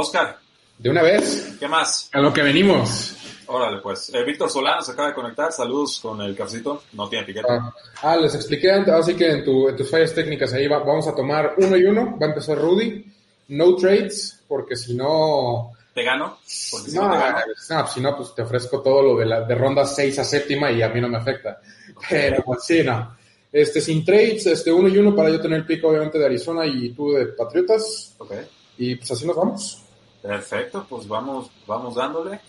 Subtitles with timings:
[0.00, 0.38] Oscar.
[0.78, 1.56] De una vez.
[1.58, 2.08] ¿Qué más?
[2.12, 3.16] A lo que venimos.
[3.46, 4.14] Órale, pues.
[4.14, 5.52] Eh, Víctor Solano se acaba de conectar.
[5.52, 6.84] Saludos con el cafecito.
[6.92, 7.48] No tiene piquete.
[7.50, 10.78] Ah, ah, les expliqué antes, así que en, tu, en tus fallas técnicas ahí va,
[10.78, 12.16] vamos a tomar uno y uno.
[12.16, 13.04] Va a empezar Rudy.
[13.48, 15.72] No trades, porque si no...
[15.92, 16.38] ¿Te gano?
[16.70, 17.38] Porque si no, no, te gano.
[17.70, 20.70] no, si no, pues te ofrezco todo lo de, la, de ronda 6 a séptima
[20.70, 21.60] y a mí no me afecta.
[22.08, 23.16] Pero pues sí, no.
[23.52, 26.64] Este, sin trades, este, uno y uno para yo tener el pico obviamente de Arizona
[26.64, 28.14] y tú de Patriotas.
[28.18, 28.32] Ok.
[28.78, 29.82] Y pues así nos vamos.
[30.22, 32.40] Perfecto, pues vamos, vamos dándole.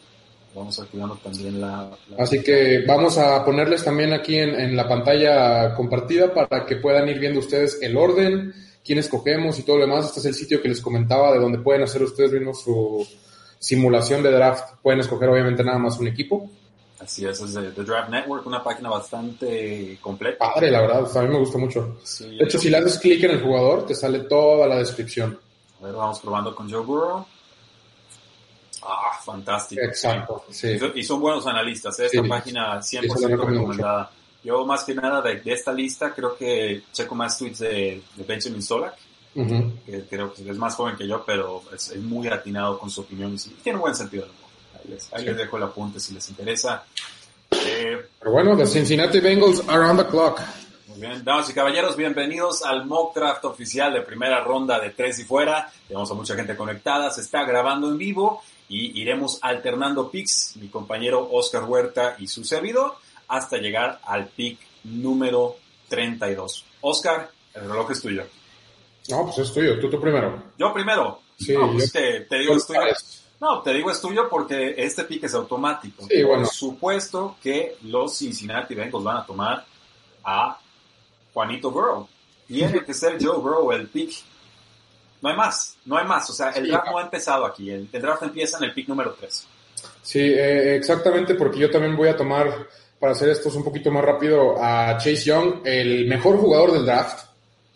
[0.54, 1.90] Vamos activando también la...
[2.10, 6.76] la- Así que vamos a ponerles también aquí en, en la pantalla compartida para que
[6.76, 8.54] puedan ir viendo ustedes el orden,
[8.84, 10.08] quién escogemos y todo lo demás.
[10.08, 13.08] Este es el sitio que les comentaba de donde pueden hacer ustedes mismos su
[13.60, 14.76] simulación de draft.
[14.82, 16.50] Pueden escoger obviamente nada más un equipo.
[17.00, 20.38] Así es, es de The Draft Network, una página bastante completa.
[20.54, 21.98] Padre, la verdad, a mí me gusta mucho.
[22.04, 25.40] Sí, De hecho, si le haces clic en el jugador, te sale toda la descripción.
[25.82, 27.26] A ver, vamos probando con Joe Burrow.
[28.84, 29.82] Ah, fantástico.
[29.84, 30.70] Exacto, sí.
[30.72, 32.06] Y son- Y son buenos analistas, ¿eh?
[32.08, 32.28] esta Sí.
[32.28, 34.12] página Sí, 100% se la recomiendo recomendada.
[34.44, 38.24] Yo más que nada de, de esta lista creo que checo más tweets de, de
[38.24, 38.96] Benjamin Solak,
[39.36, 39.72] Ujú.
[39.86, 43.02] que creo que es más joven que yo, pero es, es muy atinado con su
[43.02, 44.26] opinión y sí, tiene buen sentido.
[44.74, 45.26] Ahí, les, ahí Sí.
[45.28, 46.84] les dejo el apunte si les interesa.
[47.52, 50.40] Eh, Pero bueno, the Cincinnati Bengals are on the clock.
[50.88, 55.20] Muy bien, damas y caballeros, bienvenidos al mock draft oficial de primera ronda de tres
[55.20, 55.72] y fuera.
[55.88, 58.42] Tenemos a mucha gente conectada, se está grabando en vivo
[58.74, 62.96] y iremos alternando picks, mi compañero Oscar Huerta y su servidor,
[63.28, 65.58] hasta llegar al pick número
[65.90, 66.66] 32.
[66.82, 68.24] Oscar, el reloj es tuyo.
[69.10, 70.42] No, pues es tuyo, tú, tú primero.
[70.58, 71.20] Yo primero.
[71.38, 72.00] Sí, no, pues yo-
[72.30, 72.80] te digo es tuyo.
[73.42, 76.06] No, te digo es tuyo porque este pick es automático.
[76.08, 76.44] Sí, bueno.
[76.44, 79.66] Por supuesto que los Cincinnati Bengals van a tomar
[80.24, 80.60] a
[81.34, 82.08] Juanito Burrow.
[82.48, 84.14] Tiene que ser Joe Burrow el pick.
[85.22, 86.30] No hay más, no hay más.
[86.30, 86.72] O sea, el Sí.
[86.72, 87.70] draft no ha empezado aquí.
[87.70, 89.48] El, el draft empieza en el pick número 3.
[90.02, 92.68] Sí, eh, exactamente, porque yo también voy a tomar,
[93.00, 97.26] para hacer estos un poquito más rápido, a Chase Young, el mejor jugador del draft.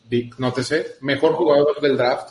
[0.09, 2.29] Di- Nótese, mejor jugador del draft.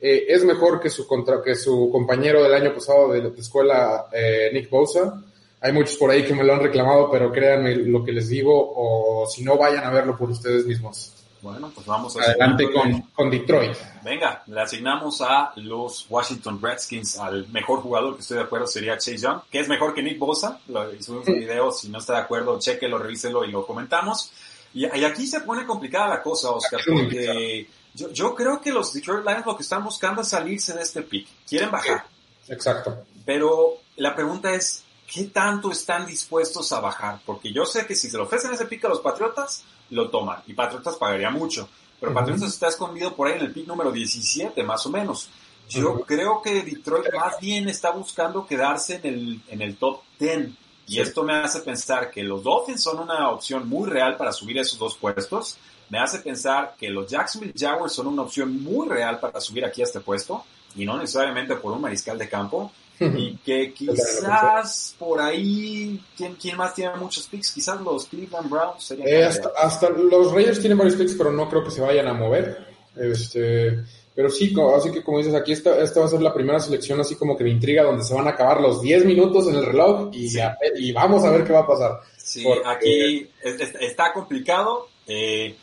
[0.00, 4.06] Eh, es mejor que su, contra, que su compañero del año pasado de la escuela,
[4.12, 5.22] eh, Nick Bosa.
[5.60, 8.52] Hay muchos por ahí que me lo han reclamado, pero créanme lo que les digo,
[8.76, 11.10] o si no, vayan a verlo por ustedes mismos.
[11.44, 13.76] Bueno, pues vamos a Adelante con, con Detroit.
[14.02, 18.94] Venga, le asignamos a los Washington Redskins al mejor jugador que estoy de acuerdo sería
[18.96, 20.58] Chase Young, que es mejor que Nick Bosa.
[20.68, 24.32] Lo subimos un video, si no está de acuerdo, chequelo, revíselo y lo comentamos.
[24.72, 28.94] Y, y aquí se pone complicada la cosa, Oscar, porque yo, yo creo que los
[28.94, 31.28] Detroit Lions lo que están buscando es salirse de este pick.
[31.46, 32.06] Quieren bajar,
[32.48, 33.04] Exacto.
[33.26, 34.82] pero la pregunta es,
[35.12, 37.20] ¿qué tanto están dispuestos a bajar?
[37.24, 40.42] Porque yo sé que si se lo ofrecen ese pick a los Patriotas, lo toman.
[40.46, 41.68] Y Patriotas pagaría mucho.
[42.00, 42.12] Pero.
[42.12, 45.28] Patriotas está escondido por ahí en el pick número 17, más o menos.
[45.68, 50.48] Yo creo que Detroit más bien está buscando quedarse en el, en el top 10.
[50.86, 51.00] Y Sí.
[51.00, 54.78] esto me hace pensar que los Dolphins son una opción muy real para subir esos
[54.78, 55.56] dos puestos.
[55.88, 59.80] Me hace pensar que los Jacksonville Jaguars son una opción muy real para subir aquí
[59.80, 60.44] a este puesto.
[60.76, 62.70] Y no necesariamente por un mariscal de campo.
[63.18, 67.52] Y que quizás por ahí, ¿quién, quién más tiene muchos picks?
[67.52, 71.64] Quizás los Cleveland Browns serían Eh, hasta, los Raiders tienen varios picks, pero no creo
[71.64, 72.66] que se vayan a mover.
[72.96, 73.80] Este,
[74.14, 77.00] pero sí, así que como dices, aquí esta, esta va a ser la primera selección
[77.00, 79.66] así como que de intriga donde se van a acabar los 10 minutos en el
[79.66, 80.40] reloj y, Sí.
[80.40, 82.00] a- y vamos a ver qué va a pasar.
[82.16, 84.88] Sí, porque- aquí es- es- está complicado.
[85.06, 85.54] eh,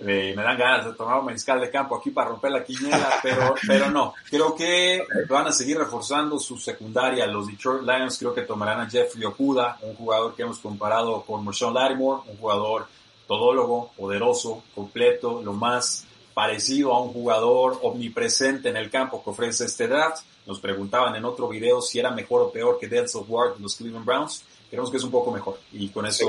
[0.00, 3.10] eh, me dan ganas de tomar un mariscal de campo aquí para romper la quiniela,
[3.22, 4.14] pero, pero no.
[4.30, 7.26] Creo que van a seguir reforzando su secundaria.
[7.26, 11.44] Los Detroit Lions creo que tomarán a Jeffrey Okuda, un jugador que hemos comparado con
[11.44, 12.86] Marshawn Lattimore, un jugador
[13.26, 19.66] todólogo, poderoso, completo, lo más parecido a un jugador omnipresente en el campo que ofrece
[19.66, 20.24] este draft.
[20.46, 23.76] Nos preguntaban en otro video si era mejor o peor que Denzel Ward de los
[23.76, 24.44] Cleveland Browns.
[24.70, 25.60] Creemos que es un poco mejor.
[25.72, 26.26] Y con eso.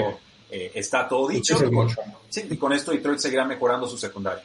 [0.52, 1.58] Eh, está todo dicho.
[2.30, 4.44] Sí, y con esto Detroit seguirá mejorando su secundaria.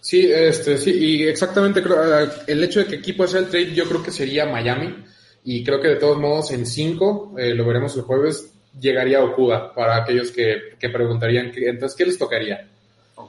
[0.00, 3.48] Sí, este, sí, y exactamente creo, eh, el hecho de que aquí pueda ser el
[3.50, 5.04] trade, yo creo que sería Miami,
[5.44, 8.50] y creo que de todos modos en 5, lo veremos el jueves,
[8.80, 12.68] llegaría Okuda, para aquellos que, que preguntarían, que, entonces, ¿qué les tocaría?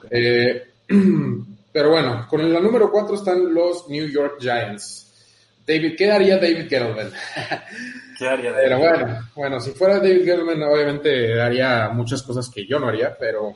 [0.09, 0.63] Eh,
[1.71, 5.05] pero bueno, con la número 4 están los New York Giants.
[5.65, 7.11] David, ¿qué haría David Gettleman?
[8.17, 12.65] ¿Qué haría de Pero bueno, bueno, si fuera David Gettleman, obviamente haría muchas cosas que
[12.65, 13.53] yo no haría, pero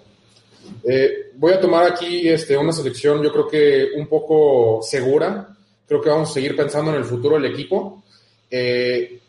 [0.83, 5.47] eh, voy a tomar aquí este, una selección, yo creo que un poco segura.
[5.87, 8.03] Creo que vamos a seguir pensando en el futuro del equipo.
[8.49, 9.19] Eh,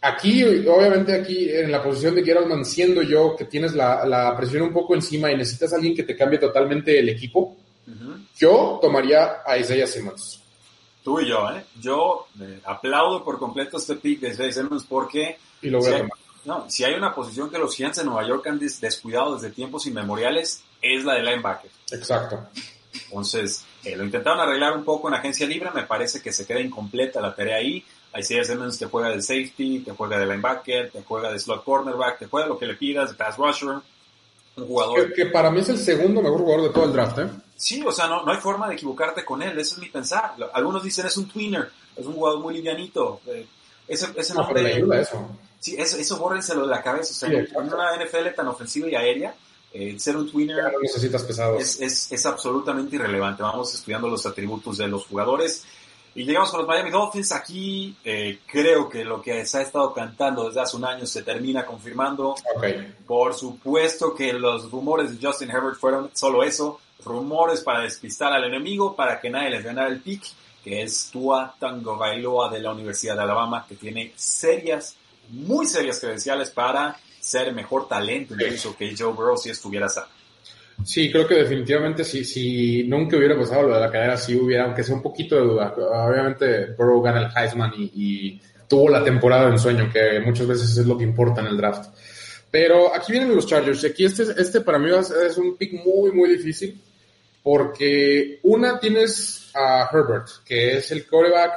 [0.00, 4.62] aquí, obviamente, aquí en la posición de Gettleman, siendo yo que tienes la, la presión
[4.62, 7.56] un poco encima y necesitas a alguien que te cambie totalmente el equipo,
[7.86, 8.12] Ujú.
[8.36, 10.42] yo tomaría a Isaiah Simmons.
[11.02, 11.64] Tú y yo, ¿eh?
[11.80, 16.02] Yo eh, aplaudo por completo este pick de Jay Simmons porque Y lo si hay,
[16.44, 19.50] no, si hay una posición que los Giants de Nueva York han des- descuidado desde
[19.54, 21.70] tiempos inmemoriales, es la de linebacker.
[21.92, 22.46] Exacto.
[23.06, 26.60] Entonces, eh, lo intentaron arreglar un poco en agencia libre, me parece que se queda
[26.60, 27.84] incompleta la tarea ahí.
[28.16, 32.18] Isaiah Simmons te juega de safety, te juega de linebacker, te juega de slot cornerback,
[32.20, 33.76] te juega lo que le pidas, de pass rusher.
[34.62, 37.18] Un jugador Que, que para mí es el segundo mejor jugador de todo el draft,
[37.18, 37.28] ¿eh?
[37.56, 40.34] Sí, o sea, no, no hay forma de equivocarte con él, eso es mi pensar.
[40.52, 43.20] Algunos dicen es un tweener, es un jugador muy livianito.
[43.26, 43.46] eh,
[43.88, 45.28] ese, ese No, pero le nombre, ayuda eso.
[45.58, 47.10] sí, eso, eso bórrenselo de la cabeza.
[47.12, 49.34] O sea, en una NFL tan ofensiva y aérea,
[49.72, 51.60] eh, ser un tweener Ya no necesitas pesados.
[51.60, 53.42] es, es, es absolutamente irrelevante.
[53.42, 55.64] Vamos estudiando los atributos de los jugadores.
[56.18, 57.30] Y llegamos con los Miami Dolphins.
[57.30, 61.22] Aquí eh, creo que lo que se ha estado cantando desde hace un año se
[61.22, 62.30] termina confirmando.
[62.56, 62.64] Ok.
[63.06, 68.42] Por supuesto que los rumores de Justin Herbert fueron solo eso, rumores para despistar al
[68.42, 70.24] enemigo, para que nadie les ganara el pick,
[70.64, 74.96] que es Tua Tagovailoa de la Universidad de Alabama, que tiene serias,
[75.28, 80.17] muy serias credenciales para ser mejor talento incluso que Joe Burrow si estuviera sano.
[80.84, 84.64] Sí, creo que definitivamente si, si nunca hubiera pasado lo de la carrera, sí hubiera,
[84.64, 85.74] aunque sea un poquito de duda.
[85.76, 90.76] Obviamente Burrow gana el Heisman y, y tuvo la temporada de ensueño, que muchas veces
[90.76, 91.90] es lo que importa en el draft.
[92.50, 93.84] Pero aquí vienen los Chargers.
[93.84, 96.80] Aquí este, este para mí es un pick muy, muy difícil.
[97.42, 101.52] Porque una tienes a Herbert, que es el coreback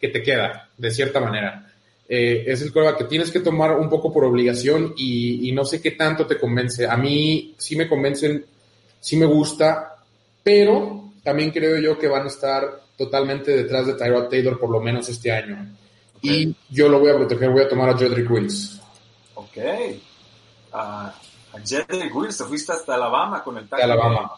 [0.00, 1.74] que te queda, de cierta manera.
[2.08, 5.64] Eh, es el coreback que tienes que tomar un poco por obligación y, y no
[5.64, 6.86] sé qué tanto te convence.
[6.86, 8.44] A mí sí me convencen,
[9.00, 9.96] sí me gusta,
[10.42, 14.80] pero también creo yo que van a estar totalmente detrás de Tyrod Taylor por lo
[14.80, 15.74] menos este año.
[16.22, 18.80] Y yo lo voy a proteger, voy a tomar a Jedrick Wills.
[19.34, 19.58] Ok.
[20.72, 21.14] A
[21.64, 24.32] Jedrick Wills, te fuiste hasta Alabama con el De tackle, Alabama,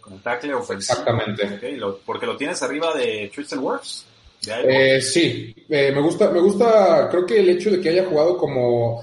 [0.00, 1.00] Con el tackle ofensivo.
[1.00, 1.72] exactamente.
[1.76, 4.04] Lo- porque lo tienes arriba de Tristan Wirfs.
[4.46, 4.60] Iowa.
[4.64, 8.36] Eh, sí, eh, me gusta, me gusta, creo que el hecho de que haya jugado
[8.38, 9.02] como,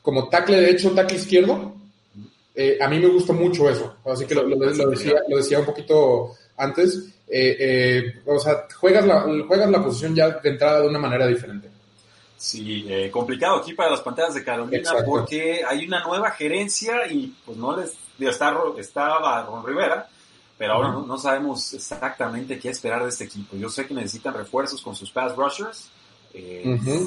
[0.00, 1.74] como tackle derecho, tackle izquierdo,
[2.56, 3.96] eh, a mí me gusta mucho eso.
[4.04, 7.10] Así que lo, lo- lo decía, lo decía un poquito antes.
[7.28, 11.26] eh, eh, o sea, juegas la, juegas la posición ya de entrada de una manera
[11.26, 11.68] diferente.
[12.38, 15.04] Sí, eh, complicado aquí para las panteras de Carolina Exacto.
[15.06, 20.06] porque hay una nueva gerencia y pues no les está, estaba Ron Rivera,
[20.58, 23.56] pero ahora no, no sabemos exactamente qué esperar de este equipo.
[23.56, 25.88] Yo sé que necesitan refuerzos con sus pass rushers,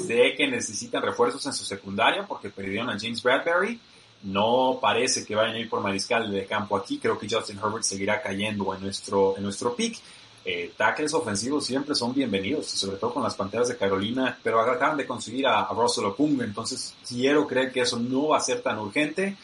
[0.06, 3.80] sé que necesitan refuerzos en su secundaria porque perdieron a James Bradbury.
[4.22, 6.98] No parece que vayan a ir por mariscal de campo aquí.
[6.98, 9.98] Creo que Justin Herbert seguirá cayendo en nuestro, en nuestro pick.
[10.44, 14.96] Eh, tackles ofensivos siempre son bienvenidos, sobre todo con las Panteras de Carolina, pero acaban
[14.96, 18.62] de conseguir a, a Russell Okung, entonces quiero creer que eso no va a ser
[18.62, 19.36] tan urgente.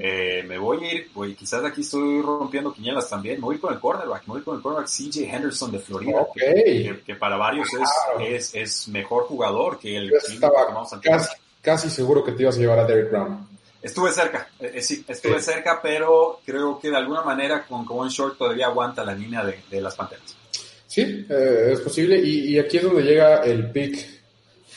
[0.00, 3.72] Eh, me voy a ir, pues quizás aquí estoy rompiendo quinielas también, me voy con
[3.74, 7.68] el cornerback, me voy con el cornerback CJ Henderson de Florida, que, que para varios
[7.74, 7.80] es,
[8.16, 8.20] Claro.
[8.26, 10.16] es, es mejor jugador que el que
[11.10, 11.28] casi,
[11.60, 13.51] casi seguro que te ibas a llevar a Derrick Brown.
[13.82, 15.50] Estuve cerca, eh, eh, sí, estuve Sí.
[15.52, 19.58] cerca, pero creo que de alguna manera con Cohen Short todavía aguanta la línea de,
[19.70, 20.36] de las Panteras.
[20.86, 22.18] Sí, eh, es posible.
[22.18, 24.06] Y, y aquí es donde llega el pick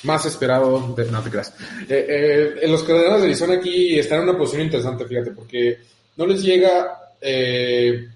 [0.04, 1.06] más esperado de...
[1.12, 1.54] No te creas.
[1.90, 5.78] Eh, los Cardenales de Arizona aquí están en una posición interesante, fíjate, porque
[6.16, 7.00] no les llega...
[7.22, 8.08] eh,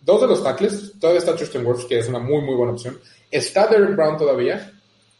[0.00, 2.98] dos de los tackles, todavía está Tristan Wirfs, que es una muy, muy buena opción.
[3.30, 4.72] Está Derek Brown todavía.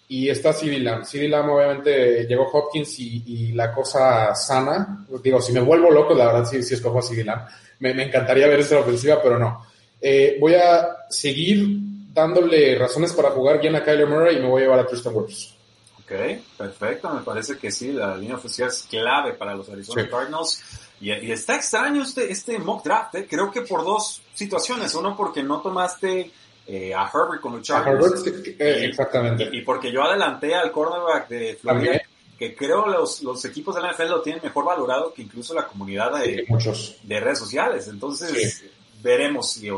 [0.08, 1.04] Y está CeeDee Lamb.
[1.12, 5.06] Lamb obviamente llegó Hopkins y, y la cosa sana.
[5.22, 7.46] Digo, si me vuelvo loco, la verdad sí, sí escojo a CeeDee Lamb.
[7.80, 9.66] Me, me encantaría ver esta ofensiva, pero no.
[10.00, 11.66] Eh, voy a seguir
[12.12, 15.14] dándole razones para jugar bien a Kyler Murray y me voy a llevar a Tristan
[15.14, 15.54] Wirfs.
[16.00, 16.12] Ok,
[16.56, 20.08] perfecto, me parece que sí, la línea ofensiva es clave para los Arizona Sí.
[20.08, 20.62] Cardinals.
[21.00, 23.26] Y, y está extraño este, este mock draft, ¿eh?
[23.28, 24.94] creo que por dos situaciones.
[24.94, 26.30] Uno, porque no tomaste
[26.68, 28.22] eh, a Herbert con los Chargers.
[28.26, 29.48] Eh, exactamente.
[29.52, 32.02] Y, y porque yo adelanté al cornerback de Florida, También.
[32.38, 35.66] que creo los, los equipos de la NFL lo tienen mejor valorado que incluso la
[35.66, 36.96] comunidad Sí, de, muchos.
[37.02, 37.88] de redes sociales.
[37.88, 38.62] Entonces,
[39.02, 39.52] veremos.
[39.52, 39.70] si-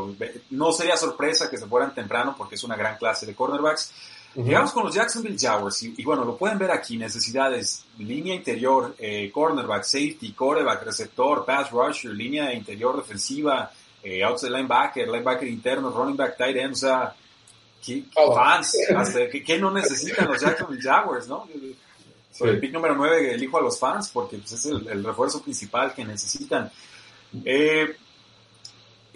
[0.51, 3.91] no sería sorpresa que se fueran temprano porque es una gran clase de cornerbacks.
[4.33, 4.47] Ujú.
[4.47, 8.95] Llegamos con los Jacksonville Jaguars y, y bueno, lo pueden ver aquí, necesidades, línea interior,
[8.97, 13.69] eh, cornerback, safety, quarterback, receptor, pass rusher, línea interior defensiva,
[14.03, 17.15] eh, outside linebacker, linebacker interno, running back, tight end, o sea,
[17.85, 18.35] ¿qué, Todo.
[18.35, 21.47] fans, hasta, ¿qué, qué no necesitan los Jacksonville Jaguars, no?
[22.39, 25.41] Por el pick número 9 elijo a los fans porque pues, es el, el refuerzo
[25.43, 26.71] principal que necesitan.
[27.45, 27.95] Eh,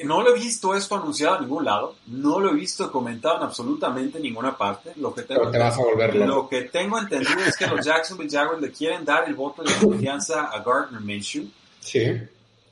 [0.04, 3.44] no lo he visto esto anunciado en ningún lado, no lo he visto comentado en
[3.44, 4.92] absolutamente ninguna parte.
[4.98, 6.26] Lo que tengo, Pero te vas a volver loco.
[6.28, 9.74] lo que tengo entendido es que los Jacksonville Jaguars le quieren dar el voto de
[9.76, 11.46] confianza a Gardner Minshew,
[11.80, 12.12] Sí.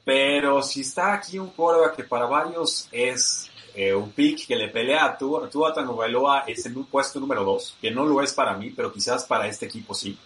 [0.03, 4.67] Pero si está aquí un quarterback que para varios es eh, un pick que le
[4.69, 8.33] pelea a Tua, Tua Tagovailoa es en un puesto número 2, que no lo es
[8.33, 10.17] para mí, pero quizás para este equipo sí.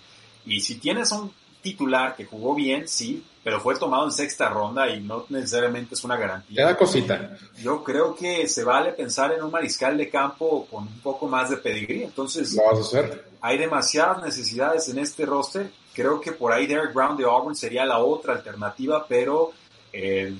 [0.46, 1.32] Y si tienes un
[1.62, 6.04] titular que jugó bien, sí, pero fue tomado en sexta ronda y no necesariamente es
[6.04, 6.76] una garantía.
[6.76, 7.38] Cosita.
[7.62, 11.50] Yo creo que se vale pensar en un mariscal de campo con un poco más
[11.50, 12.04] de pedigrí.
[12.04, 13.26] Entonces, Lo vas a hacer.
[13.42, 15.72] hay demasiadas necesidades en este roster.
[15.94, 19.52] Creo que por ahí Derek Brown de Auburn sería la otra alternativa, pero
[19.94, 20.34] eh,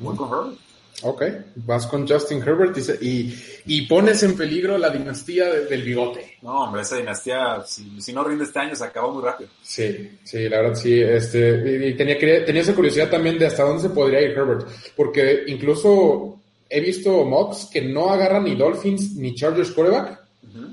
[0.00, 0.58] voy con Herbert.
[1.02, 1.22] Ok,
[1.56, 6.36] vas con Justin Herbert y, y, y pones en peligro la dinastía de- del bigote.
[6.42, 9.50] No, hombre, esa dinastía, si, si no rinde este año, se acabó muy rápido.
[9.62, 10.98] Sí, sí, la verdad sí.
[11.00, 15.42] Este, y, tenía, tenía esa curiosidad también de hasta dónde se podría ir Herbert, porque
[15.48, 20.20] incluso he visto mocks que no agarran ni Dolphins ni Chargers quarterback,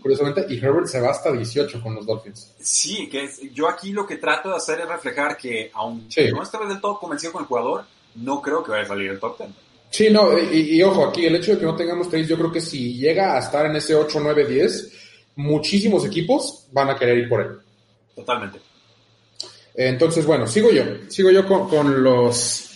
[0.01, 2.53] curiosamente, y Herbert se va hasta 18 con los Dolphins.
[2.60, 6.32] Sí, que es- yo aquí lo que trato de hacer es reflejar que, aunque Sí.
[6.32, 9.20] no esté del todo convencido con el jugador, no creo que vaya a salir el
[9.20, 9.50] top 10.
[9.89, 12.51] Sí, no, y, y ojo, aquí el hecho de que no tengamos trades, yo creo
[12.51, 14.91] que si llega a estar en ese 8, 9, 10,
[15.36, 17.58] muchísimos equipos van a querer ir por él.
[18.15, 18.60] Totalmente.
[19.75, 20.84] Entonces, bueno, sigo yo.
[21.08, 22.68] Sigo yo con, con los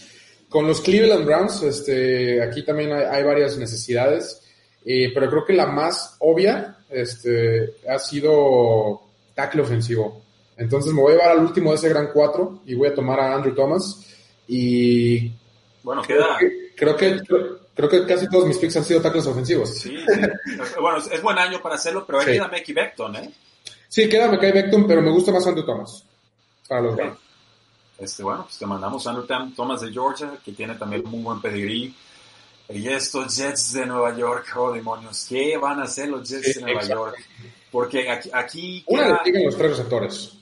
[0.49, 1.63] con los Cleveland Browns.
[1.63, 4.41] Este, aquí también hay, hay varias necesidades,
[4.85, 9.01] eh, pero creo que la más obvia este, ha sido
[9.33, 10.21] tackle ofensivo.
[10.57, 13.19] Entonces me voy a llevar al último de ese gran 4 y voy a tomar
[13.19, 14.14] a Andrew Thomas.
[14.47, 15.31] Y
[15.83, 16.37] Bueno, queda.
[16.75, 19.69] creo que creo, creo que casi todos mis picks han sido tackles ofensivos.
[19.77, 20.21] Sí, sí.
[20.79, 22.31] Bueno, es, es buen año para hacerlo, pero ahí Sí.
[22.33, 23.31] queda Mickey Beckton, ¿eh?
[23.87, 26.03] Sí, queda me cae Becton, pero me gusta más Andrew Thomas
[26.67, 27.17] para los Browns.
[27.97, 31.41] Este, bueno, pues te mandamos a Andrew Thomas de Georgia, que tiene también muy buen
[31.41, 31.95] pedigrí.
[32.67, 36.53] Y estos Jets de Nueva York, oh demonios, ¿qué van a hacer los Jets Sí,
[36.55, 37.05] de Nueva exacto.
[37.05, 37.15] York?
[37.71, 40.33] Porque aquí, aquí Una queda- le siguen los tres receptores.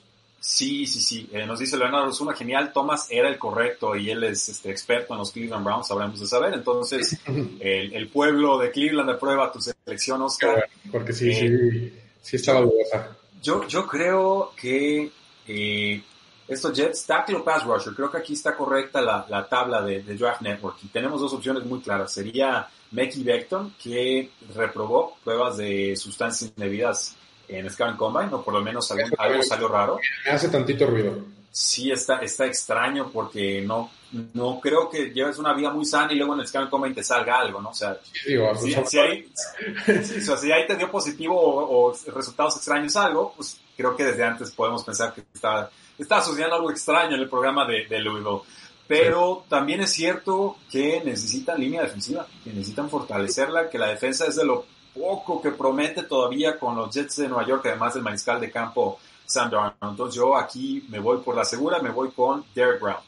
[0.46, 1.26] Sí, sí, sí.
[1.32, 2.70] Eh, nos dice Leonardo Osuna, genial.
[2.70, 6.26] Thomas era el correcto y él es este, experto en los Cleveland Browns, sabremos de
[6.26, 6.52] saber.
[6.52, 10.68] Entonces, el, el pueblo de Cleveland aprueba tu selección, Oscar.
[10.92, 13.16] porque sí, sí, sí estaba dudosa.
[13.42, 15.10] Yo, yo creo que
[15.48, 16.02] eh,
[16.46, 20.02] estos Jets, tackle o pass rusher, creo que aquí está correcta la, la tabla de,
[20.02, 20.76] de Draft Network.
[20.82, 22.12] Y tenemos dos opciones muy claras.
[22.12, 27.16] Sería Mecky Beckton, que reprobó pruebas de sustancias indebidas
[27.48, 29.98] en Scan Combine, o por lo menos algún- algo salió raro.
[30.24, 31.18] Me hace tantito ruido.
[31.50, 33.88] Sí, está, está extraño porque no,
[34.32, 37.04] no creo que lleves una vida muy sana y luego en el Scan Combine te
[37.04, 37.68] salga algo, ¿no?
[37.70, 39.28] O sea, Sí, digo, si, si ahí,
[40.02, 43.94] sí, o sea, si ahí te dio positivo o, o resultados extraños algo, pues creo
[43.96, 47.86] que desde antes podemos pensar que está, está sucediendo algo extraño en el programa de,
[47.86, 48.40] de Louisville.
[48.88, 54.36] Pero también es cierto que necesitan línea defensiva, que necesitan fortalecerla, que la defensa es
[54.36, 58.40] de lo poco que promete todavía con los Jets de Nueva York, además del mariscal
[58.40, 59.74] de campo Sam Darnold.
[59.82, 63.00] Entonces yo aquí me voy por la segura, me voy con Derek Brown.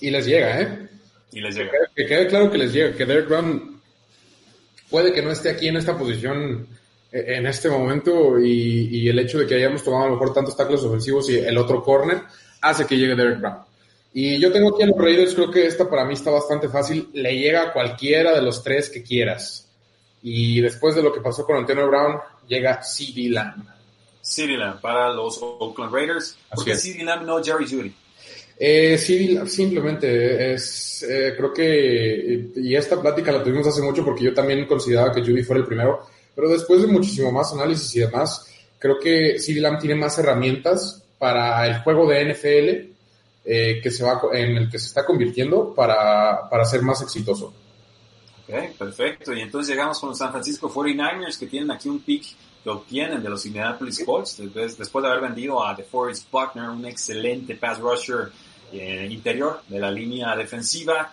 [0.00, 0.88] Y les llega, ¿eh?
[1.32, 1.70] Y les llega.
[1.94, 3.80] Que quede claro que les llega, que Derek Brown
[4.90, 6.66] puede que no esté aquí en esta posición
[7.12, 10.32] eh, en este momento y, y el hecho de que hayamos tomado a lo mejor
[10.32, 12.22] tantos tackles ofensivos y el otro corner
[12.60, 13.58] hace que llegue Derek Brown.
[14.18, 17.10] Y yo tengo aquí a los Raiders, creo que esta para mí está bastante fácil,
[17.12, 19.65] le llega a cualquiera de los tres que quieras.
[20.22, 22.18] Y después de lo que pasó con Antonio Brown,
[22.48, 23.76] llega CD Lamb.
[24.26, 26.36] CeeDee Lamb para los Oakland Raiders.
[26.54, 26.76] Porque.
[26.76, 27.94] CeeDee Lamb no Jerry Judy.
[28.58, 34.24] Eh, sí, simplemente es, eh, creo que, y esta plática la tuvimos hace mucho porque
[34.24, 38.00] yo también consideraba que Judy fuera el primero, pero después de muchísimo más análisis y
[38.00, 38.46] demás,
[38.78, 42.94] creo que CD Lamb tiene más herramientas para el juego de NFL
[43.44, 47.52] eh, que se va, en el que se está convirtiendo para, para ser más exitoso.
[48.48, 49.32] Ok, perfecto.
[49.32, 52.24] Y entonces llegamos con los San Francisco 49ers que tienen aquí un pick
[52.62, 56.84] que obtienen de los Indianapolis Colts después, después de haber vendido a DeForest Buckner, un
[56.84, 58.30] excelente pass rusher
[58.72, 61.12] eh, interior de la línea defensiva.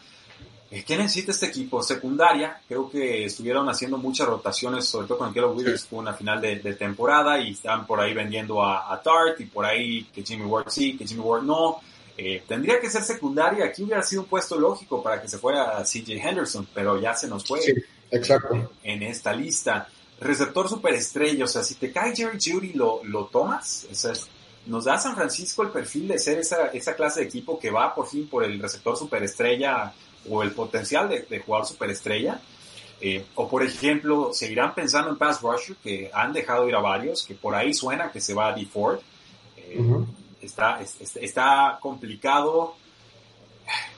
[0.72, 1.84] Eh, ¿Qué necesita este equipo?
[1.84, 6.56] Secundaria, creo que estuvieron haciendo muchas rotaciones, sobre todo con Williams, fue una final de,
[6.56, 10.46] de temporada y están por ahí vendiendo a, a Tart y por ahí que Jimmy
[10.46, 11.80] Ward sí, que Jimmy Ward no.
[12.18, 15.84] Eh, tendría que ser secundaria, aquí hubiera sido un puesto lógico para que se fuera
[15.84, 17.74] CJ Henderson, pero ya se nos fue Sí,
[18.12, 18.72] exacto.
[18.84, 19.88] en esta lista.
[20.20, 23.88] Receptor superestrella, o sea, si te cae Jerry Judy, ¿lo, lo tomas?
[23.92, 24.14] O sea,
[24.68, 27.94] nos da San Francisco el perfil de ser esa, esa clase de equipo que va
[27.94, 29.92] por fin por el receptor superestrella
[30.30, 32.40] o el potencial de, de jugador superestrella.
[33.02, 37.26] Eh, o por ejemplo, seguirán pensando en pass rusher, que han dejado ir a varios,
[37.26, 39.00] que por ahí suena que se va a D Ford.
[39.58, 39.78] Eh.
[40.44, 42.76] Está, es- está complicado.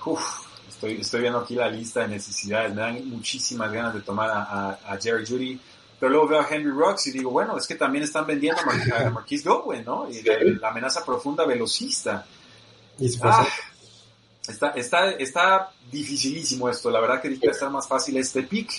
[0.05, 0.23] Uf,
[0.69, 2.73] estoy, estoy viendo aquí la lista de necesidades.
[2.73, 5.59] Me dan muchísimas ganas de tomar a, Jerry Judy.
[5.99, 8.65] Pero luego veo a Henry Rocks y digo, bueno, es que también están vendiendo a,
[8.65, 10.09] Mar a Marquise Goodwin, ¿no?
[10.09, 12.25] Y la, la amenaza profunda velocista.
[13.21, 13.47] Ah,
[14.47, 16.89] está, está, está dificilísimo esto.
[16.91, 18.71] La verdad que dije que estar más fácil este pick.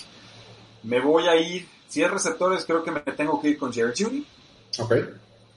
[0.84, 3.92] Me voy a ir, si es receptores, creo que me tengo que ir con Jerry
[3.96, 4.26] Judy.
[4.78, 4.94] Ok.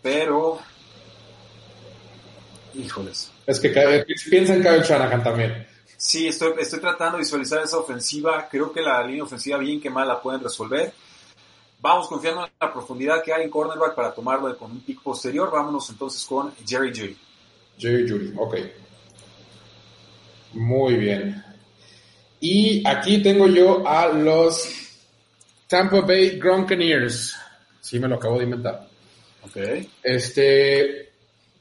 [0.02, 0.60] Pero,
[2.74, 3.32] híjoles.
[3.46, 3.70] Es que
[4.30, 5.68] piensa en Kyle Shanahan también.
[5.98, 8.48] Sí, estoy, estoy tratando de visualizar esa ofensiva.
[8.50, 10.94] Creo que la línea ofensiva, bien que mal, la pueden resolver.
[11.82, 15.50] Vamos confiando en la profundidad que hay en cornerback para tomarlo con un pick posterior.
[15.52, 17.18] Vámonos entonces con Jerry Judy.
[17.78, 18.56] Jerry Judy, ok.
[20.54, 21.44] Muy bien.
[22.40, 24.70] Y aquí tengo yo a los
[25.68, 27.36] Tampa Bay Gronkaneers.
[27.82, 28.88] Sí, me lo acabo de inventar.
[29.44, 29.58] Ok.
[30.04, 31.09] Este,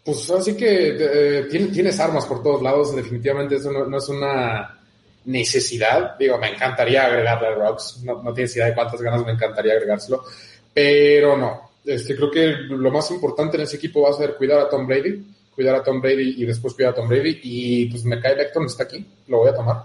[0.08, 2.96] pues así que eh, tienes, armas por todos lados.
[2.96, 4.80] Definitivamente eso no, es una
[5.26, 6.16] necesidad.
[6.18, 8.00] Digo, me encantaría agregarle a Rocks.
[8.04, 10.24] No, no tienes idea de cuántas ganas me encantaría agregárselo.
[10.72, 11.70] Pero no.
[11.84, 14.86] Este, creo que lo más importante en ese equipo va a ser cuidar a Tom
[14.86, 15.24] Brady
[15.58, 17.40] cuidar a Tom Brady y después cuidar a Tom Brady.
[17.42, 19.84] Y pues Mekai Beckton está aquí, lo voy a tomar.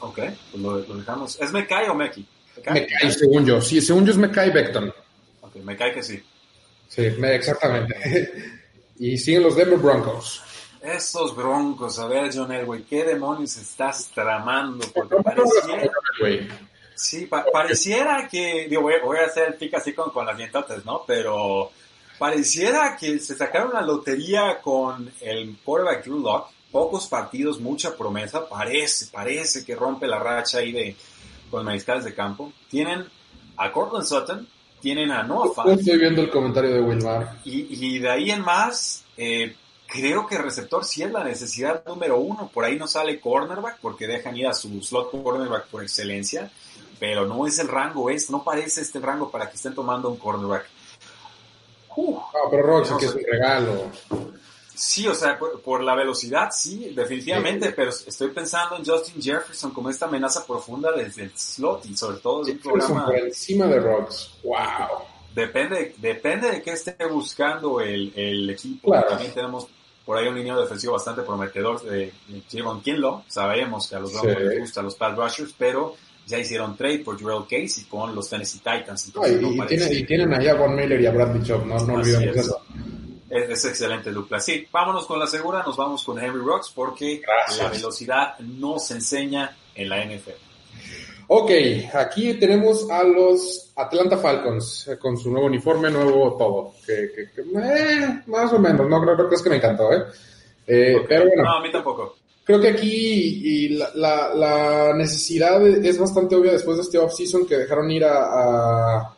[0.00, 1.38] Ok, pues lo, dejamos.
[1.38, 2.26] ¿Es Mekai o Meki?
[2.72, 3.60] Mekai, según yo.
[3.60, 4.90] Sí, según yo es Mekai Beckton.
[5.42, 6.22] Ok, Mekai que sí.
[6.88, 8.32] Sí, exactamente.
[8.98, 10.42] y siguen los Denver Broncos.
[10.80, 14.86] Esos broncos, a ver, John Elway, ¿qué demonios estás tramando?
[14.94, 15.90] Porque pareciera,
[16.94, 21.02] sí, pareciera que, digo, voy, a hacer el pick así con, con las dientotes, ¿no?
[21.06, 21.70] Pero
[22.18, 26.50] pareciera que se sacaron la lotería con el quarterback Drew Lock.
[26.70, 28.46] Pocos partidos, mucha promesa.
[28.46, 30.96] Parece, parece que rompe la racha ahí de
[31.50, 32.52] con mariscales de campo.
[32.68, 33.06] Tienen
[33.56, 34.48] a Cortland Sutton,
[34.84, 35.80] tienen a Noah Fant.
[35.80, 37.38] Estoy viendo el comentario de Wilmar.
[37.42, 42.50] Y, de ahí en más, eh, creo que receptor sí es la necesidad número uno.
[42.52, 46.50] Por ahí no sale cornerback porque dejan ir a su slot cornerback por excelencia.
[47.00, 50.18] Pero no es el rango, es, no parece este rango para que estén tomando un
[50.18, 50.66] cornerback.
[51.96, 52.18] Uh,
[52.50, 53.90] pero Rox, que es un regalo.
[54.74, 59.88] Sí, o sea, por, la velocidad, sí, definitivamente, pero estoy pensando en Justin Jefferson como
[59.88, 63.06] esta amenaza profunda desde el slot y sobre todo de un programa...
[63.06, 64.58] Por encima de Rocks, wow.
[65.34, 68.92] Depende, depende de qué esté buscando el, el equipo.
[68.92, 69.68] También tenemos
[70.04, 72.12] por ahí un línea defensivo bastante prometedor de,
[72.50, 73.24] Javon Kinlo.
[73.28, 77.20] Sabemos que a los Broncos les gustan los pass rushers, pero ya hicieron trade por
[77.20, 79.08] Jurel Casey con los Tennessee Titans.
[79.08, 82.60] y, tienen, allá a Von Miller y a Brad Bishop, no, no olvidemos eso.
[83.34, 84.38] Es, excelente dupla.
[84.38, 87.20] Sí, vámonos con la segura, nos vamos con Henry Rocks porque
[87.58, 90.30] la velocidad no se enseña en la NFL.
[91.26, 91.50] Ok,
[91.94, 96.74] aquí tenemos a los Atlanta Falcons eh, con su nuevo uniforme, nuevo todo.
[96.86, 100.04] Que, que, eh, más o menos, no creo, que es que me encantó, ¿eh?
[100.66, 101.42] eh pero bueno.
[101.42, 106.98] No, a mí tampoco creo que aquí la, necesidad es bastante obvia después de este
[106.98, 109.13] off-season que dejaron ir a,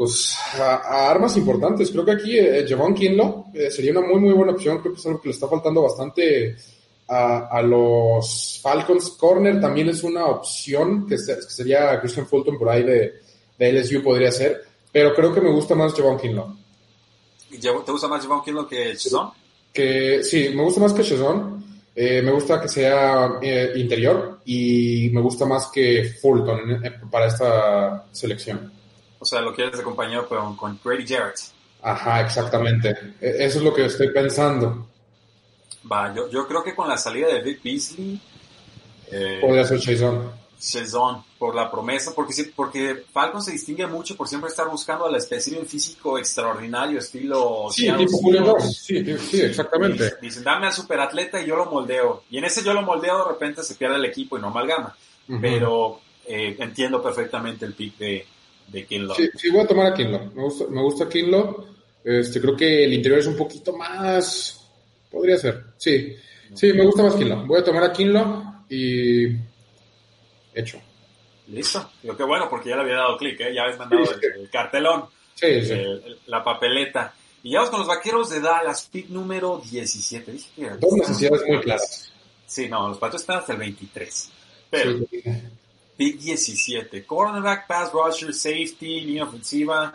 [0.00, 1.90] pues, a, armas importantes.
[1.90, 4.78] Creo que aquí eh, Javon Kinlo eh, sería una muy, muy buena opción.
[4.78, 6.56] Creo que es algo que le está faltando bastante
[7.06, 9.10] a, los Falcons.
[9.10, 13.20] Corner también es una opción que, sería Christian Fulton por ahí de,
[13.58, 14.62] de, LSU podría ser.
[14.90, 16.56] Pero creo que me gusta más Javon Kinlo.
[17.60, 19.32] ¿Te gusta más Javon Kinlo que Chazon?
[19.70, 21.62] Que, sí, me gusta más que Chazon.
[21.94, 27.26] Eh, me gusta que sea eh, interior y me gusta más que Fulton eh, para
[27.26, 28.79] esta selección.
[29.20, 31.38] O sea, lo quieres de compañero con, con Grady Jarrett.
[31.82, 32.88] Ajá, exactamente.
[33.20, 34.88] E, eso es lo que estoy pensando.
[35.90, 38.20] Va, yo, yo creo que con la salida de Vic Beasley...
[39.40, 40.32] Podría ser Chazon.
[40.58, 45.14] Chazon, por la promesa, porque, porque Falcon se distingue mucho por siempre estar buscando al
[45.16, 47.66] espécimen físico extraordinario, estilo...
[47.70, 50.14] Sí, tipo Julio sí, sí, exactamente.
[50.22, 52.24] Dicen, dame al superatleta y yo lo moldeo.
[52.30, 54.96] Y en ese yo lo moldeo, de repente se pierde el equipo y no amalgama.
[55.40, 58.26] Pero eh, entiendo perfectamente el pick de,
[58.70, 59.14] de Kinlo.
[59.14, 60.30] Sí, sí, voy a tomar a Kinlo.
[60.34, 61.66] Me gusta, me gusta Kinlo.
[62.04, 64.56] Este, creo que el interior es un poquito más...
[65.10, 66.14] Podría ser, sí.
[66.54, 67.44] Sí, me gusta más Kinlo.
[67.46, 69.26] Voy a tomar a Kinlo y
[70.54, 70.80] hecho.
[71.48, 71.90] Listo.
[72.02, 73.54] Digo, qué bueno, porque ya le había dado clic, ¿eh?
[73.54, 75.74] ya habéis mandado el, cartelón, sí, sí.
[76.26, 77.12] la papeleta.
[77.42, 80.32] Y ya vamos con los vaqueros de Dallas, pick número 17.
[80.32, 82.12] Dije que Dos necesidades muy claras.
[82.46, 84.30] Sí, no, los patos están hasta el 23.
[84.70, 84.98] Pero,
[86.00, 87.04] pick 17.
[87.04, 89.92] Cornerback, pass rusher, safety, línea ofensiva.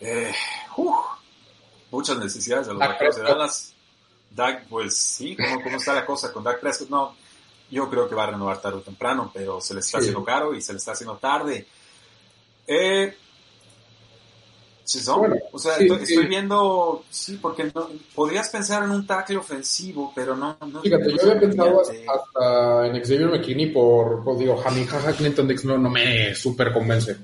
[0.00, 0.32] Eh,
[1.90, 3.74] muchas necesidades de los vaqueros de Dallas.
[4.30, 6.88] Dak, pues sí, ¿cómo, ¿cómo está la cosa con Dak Prescott?
[6.88, 7.16] No,
[7.68, 10.54] yo creo que va a renovar tarde o temprano, pero se le está haciendo caro
[10.54, 11.66] y se le está haciendo tarde.
[12.68, 13.16] Eh,
[15.52, 20.56] o sea, estoy, viendo, sí, porque no, podrías pensar en un tackle ofensivo, pero no.
[20.82, 25.46] Fíjate, yo había pensado hasta, en Xavier McKinney por, pues digo, a mí Jaja Clinton
[25.46, 27.16] Dix no, no me súper convence.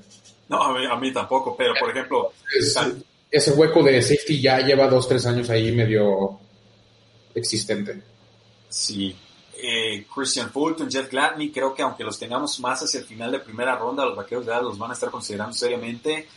[0.47, 2.33] No, a mí, tampoco, pero por ejemplo.
[3.31, 6.39] ese hueco de safety ya lleva dos, tres años ahí medio
[7.33, 7.99] existente.
[8.69, 9.15] Sí,
[9.57, 13.39] eh, Christian Fulton, Jeff Gladney, creo que aunque los tengamos más hacia el final de
[13.39, 16.27] primera ronda, los vaqueros de Dallas los van a estar considerando seriamente.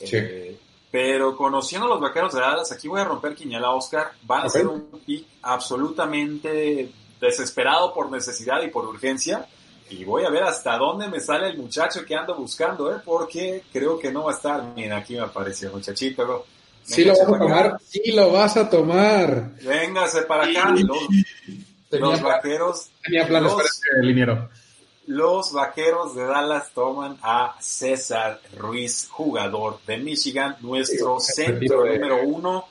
[0.00, 0.56] Eh,
[0.90, 4.12] pero conociendo a los vaqueros de Dallas, aquí voy a romper quiniela, Oscar.
[4.22, 9.46] Van a ser un pick absolutamente desesperado por necesidad y por urgencia.
[9.90, 13.00] Y voy a ver hasta dónde me sale el muchacho que ando buscando, ¿eh?
[13.04, 14.62] porque creo que no va a estar.
[14.74, 16.46] Mira, aquí me apareció, muchachito.
[16.82, 19.54] Sí lo vas a tomar, sí lo vas a tomar.
[19.62, 20.74] Véngase para acá.
[21.90, 22.90] Los, vaqueros.
[23.02, 24.48] Tenía planes para este liniero.
[25.08, 32.66] Los vaqueros de Dallas toman a César Ruiz, jugador de Michigan, nuestro centro número uno,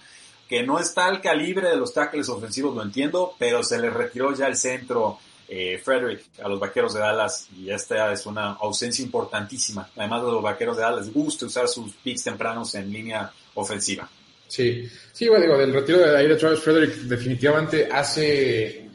[0.47, 4.35] que no está al calibre de los tackles ofensivos, lo entiendo, pero se le retiró
[4.35, 9.03] ya el centro eh, Frederick a los vaqueros de Dallas y esta es una ausencia
[9.03, 9.89] importantísima.
[9.95, 14.07] Además de los vaqueros de Dallas, gusta usar sus picks tempranos en línea ofensiva.
[14.47, 18.86] Sí, sí, bueno, digo, del retiro de ahí de Travis Frederick definitivamente hace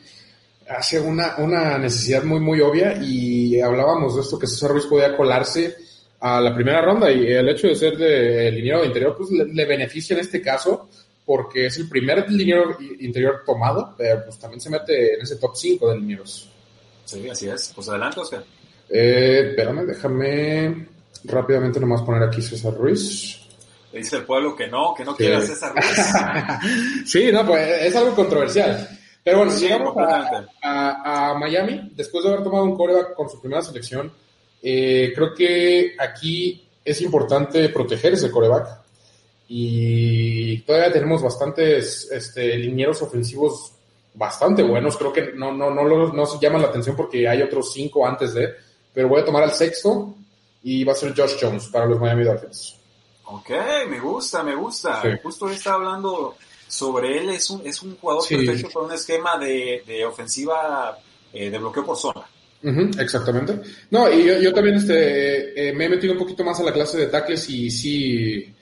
[0.77, 5.17] hace una, una necesidad muy, muy obvia y hablábamos de esto que César Ruiz podía
[5.17, 5.77] colarse
[6.21, 9.65] a la primera ronda y el hecho de ser de liniero de interior pues le,
[9.65, 10.89] beneficia en este caso
[11.25, 15.57] porque es el primer liniero interior tomado, pero pues también se mete en ese top
[15.57, 16.49] 5 de linieros.
[17.05, 17.73] Sí, así es.
[17.75, 18.45] Pues adelante, Oscar.
[18.89, 20.89] Eh, espérame, déjame
[21.25, 23.41] rápidamente nomás poner aquí César Ruiz.
[23.93, 27.07] Le dice el pueblo que no, que no quiere a César Ruiz.
[27.07, 28.89] sí, no, pues es algo controversial.
[29.25, 29.95] Pero bueno, llegamos
[30.63, 34.13] a, Miami, después de haber tomado un coreback con su primera selección,
[34.63, 38.81] eh, creo que aquí es importante proteger ese coreback.
[39.49, 43.73] Y todavía tenemos bastantes este, linieros ofensivos
[44.15, 44.97] bastante buenos.
[44.97, 48.35] Creo que no, no, no, no se llama la atención porque hay otros cinco antes
[48.35, 48.49] de.
[48.93, 50.15] Pero voy a tomar al sexto
[50.63, 52.77] y va a ser Josh Jones para los Miami Dolphins.
[53.25, 53.51] Ok,
[53.89, 55.03] me gusta, me gusta.
[55.23, 56.37] Justo estaba hablando
[56.73, 60.99] sobre él es un, es un jugador perfecto para un esquema de, de ofensiva
[61.31, 62.25] eh, de bloqueo por zona.
[62.99, 63.61] exactamente.
[63.91, 66.73] No, y yo, yo también este, eh, me he metido un poquito más a la
[66.73, 68.55] clase de tackles y sí,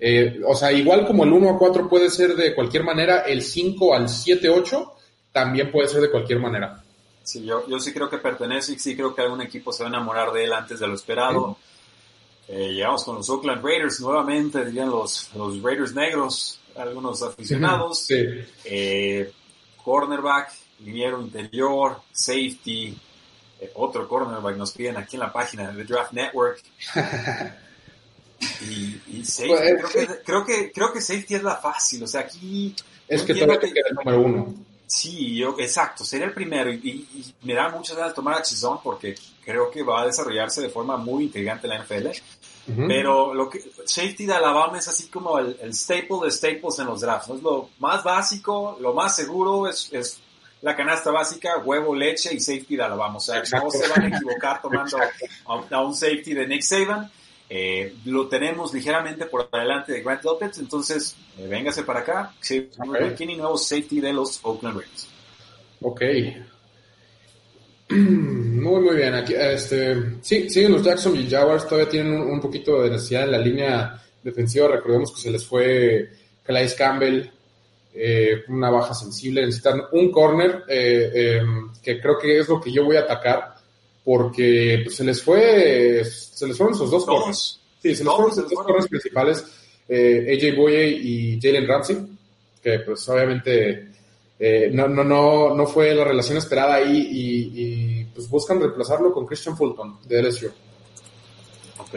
[0.00, 3.42] eh, o sea, igual como el 1 a 4 puede ser de cualquier manera, el
[3.42, 4.92] 5 al 7, 8
[5.30, 6.82] también puede ser de cualquier manera.
[7.22, 9.90] Sí, yo, yo sí creo que pertenece y sí creo que algún equipo se va
[9.90, 11.58] a enamorar de él antes de lo esperado.
[12.48, 18.06] llegamos con los Oakland Raiders nuevamente, dirían los, los Raiders negros algunos aficionados.
[18.64, 19.32] Eh,
[19.82, 22.96] cornerback, liniero interior, safety,
[23.60, 26.62] eh, otro cornerback nos piden aquí en la página de Draft Network.
[28.60, 29.92] y, safety, pues,
[30.24, 32.74] creo, que, creo, que, safety es la fácil, o sea, aquí...
[33.08, 34.54] Es que todavía que, el número uno.
[34.88, 38.78] Sí, yo, exacto, sería el primero y, me da muchas ganas de tomar a Chizón
[38.82, 42.08] porque creo que va a desarrollarse de forma muy intrigante en la NFL.
[42.76, 47.00] Pero lo que safety de Alabama es así como el, staple de staples en los
[47.00, 47.30] drafts.
[47.30, 50.20] Es lo más básico, lo más seguro es, es
[50.60, 53.16] la canasta básica, huevo, leche y safety de Alabama.
[53.16, 54.98] O sea, no se van a equivocar tomando
[55.46, 57.10] a, un safety de Nick Saban.
[57.50, 62.34] Eh, lo tenemos ligeramente por adelante de Grant Delpit, entonces eh, véngase para acá.
[62.38, 63.36] Okay.
[63.36, 65.08] nuevo safety de los Oakland Raiders.
[65.80, 66.02] Ok.
[68.68, 69.14] Muy, muy bien.
[69.14, 73.38] Aquí, este, sí, siguen los Jacksonville Jaguars, todavía tienen un, poquito de necesidad en la
[73.38, 74.68] línea defensiva.
[74.68, 76.10] Recordemos que se les fue
[76.42, 77.30] Calais Campbell,
[77.94, 79.40] eh, una baja sensible.
[79.40, 83.54] Necesitan un corner, eh, em, que creo que es lo que yo voy a atacar,
[84.04, 87.60] porque pues, se les fue, se les fueron sus dos corners.
[87.82, 89.46] Sí, se les fueron sus dos corners principales,
[89.88, 91.96] eh, AJ Boye y Jalen Ramsey,
[92.62, 93.92] que pues obviamente
[94.40, 99.26] eh, no, no, no, no fue la relación esperada ahí y, pues buscan reemplazarlo con
[99.26, 100.50] Christian Fulton de LSU.
[101.78, 101.94] Ok,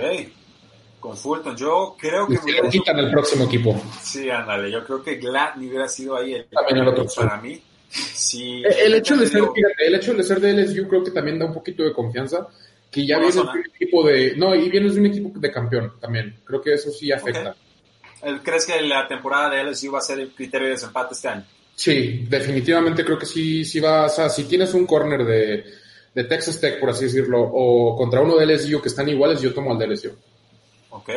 [0.99, 1.55] con Fulton.
[1.55, 2.37] Yo creo que...
[2.37, 3.79] Se quitan el próximo equipo.
[4.01, 7.61] Sí, ándale, yo creo que Gladney hubiera sido ahí el, también el otro para mí.
[7.89, 9.43] Sí, eh, el, hecho de ser,
[9.77, 12.47] el hecho de ser de LSU creo que también da un poquito de confianza,
[12.89, 14.35] que ya vienes de un equipo de...
[14.35, 16.39] No, y vienes de un equipo de campeón también.
[16.43, 17.55] Creo que eso sí afecta.
[18.43, 21.45] ¿Crees que la temporada de LSU va a ser el criterio de desempate este año?
[21.81, 25.65] Sí, definitivamente creo que sí, sí va, o sea, si tienes un corner de,
[26.13, 29.51] de Texas Tech, por así decirlo, o contra uno de LSU que están iguales, yo
[29.51, 30.11] tomo al de LSU.
[30.91, 31.09] Ok,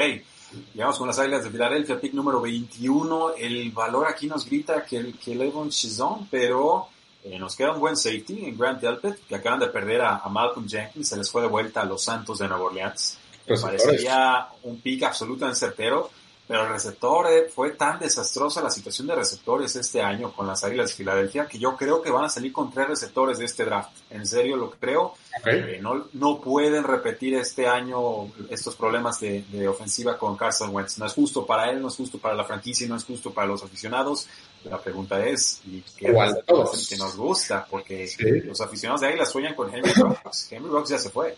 [0.72, 3.34] llegamos con las Águilas de Filadelfia, pick número 21.
[3.36, 6.88] El valor aquí nos grita que el que Levon Chizon, pero
[7.22, 10.66] eh, nos queda un buen safety en Grant Delpit, que acaban de perder a, Malcolm
[10.66, 13.18] Jenkins, se les fue de vuelta a los Santos de Nueva Orleans.
[13.46, 16.10] Me parecería un pick absolutamente certero.
[16.46, 20.62] Pero el receptor eh, fue tan desastrosa la situación de receptores este año con las
[20.62, 23.64] Águilas de Filadelfia que yo creo que van a salir con tres receptores de este
[23.64, 23.90] draft.
[24.10, 25.14] En serio lo creo.
[25.46, 30.98] Eh, no, no pueden repetir este año estos problemas de, de, ofensiva con Carson Wentz.
[30.98, 33.46] No es justo para él, no es justo para la franquicia, no es justo para
[33.46, 34.28] los aficionados.
[34.64, 37.66] La pregunta es, ¿y qué es que nos gusta?
[37.68, 38.08] Porque
[38.44, 40.52] los aficionados de Águilas sueñan con Henry Rocks.
[40.52, 41.36] Henry Rocks ya se fue.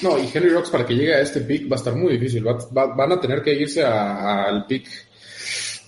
[0.00, 2.44] No, y Henry Rocks para que llegue a este pick va a estar muy difícil.
[2.44, 4.88] van a tener que irse al pick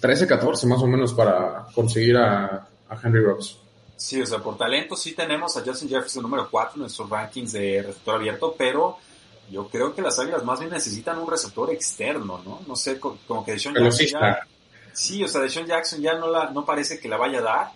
[0.01, 2.69] 13-14 más o menos para conseguir a,
[3.03, 3.57] Henry Rocks.
[3.97, 7.53] Sí, o sea, por talento sí tenemos a Justin Jefferson número 4 en nuestros rankings
[7.53, 8.99] de receptor abierto, pero
[9.51, 12.61] yo creo que las águilas más bien necesitan un receptor externo, ¿no?
[12.67, 14.47] No sé, como que Deshaun Jackson ya...
[14.93, 17.73] Sí, o sea, Deshaun Jackson ya no, la, no parece que la vaya a dar.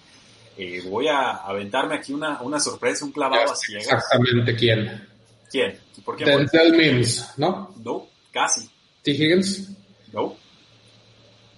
[0.57, 3.87] Eh, voy a aventarme aquí una, una sorpresa, un clavado a ciegas.
[3.87, 5.08] Exactamente quién.
[5.50, 5.78] ¿Quién?
[6.04, 6.24] ¿Por qué?
[6.24, 7.74] Denzel Mims, ¿no?
[7.82, 8.68] No, casi.
[9.02, 9.12] ¿T.
[9.12, 9.70] Higgins?
[10.12, 10.37] No.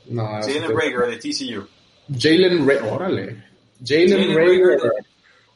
[0.06, 0.24] No.
[0.42, 1.66] Jalen Rager de TCU.
[2.16, 3.44] Jalen Rager, órale.
[3.84, 4.80] Jalen Rager.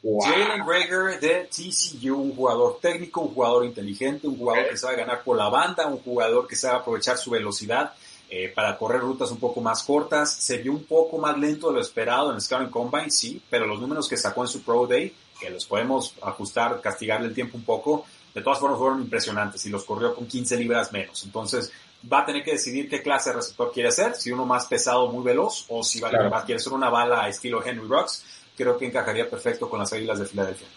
[0.03, 5.23] Jalen Rager de TCU, un jugador técnico, un jugador inteligente, un jugador que sabe ganar
[5.23, 7.93] por la banda, un jugador que sabe aprovechar su velocidad
[8.29, 10.31] eh, para correr rutas un poco más cortas.
[10.35, 13.65] Se vio un poco más lento de lo esperado en el Scouting Combine, sí, pero
[13.65, 17.57] los números que sacó en su Pro Day, que los podemos ajustar, castigarle el tiempo
[17.57, 21.23] un poco, de todas formas fueron impresionantes y los corrió con 15 libras menos.
[21.23, 21.71] Entonces
[22.11, 25.07] va a tener que decidir qué clase de receptor quiere ser, si uno más pesado,
[25.07, 28.25] muy veloz, o si va, a quiere ser una bala estilo Henry Rocks.
[28.57, 30.67] Creo que encajaría perfecto con las Águilas de Filadelfia.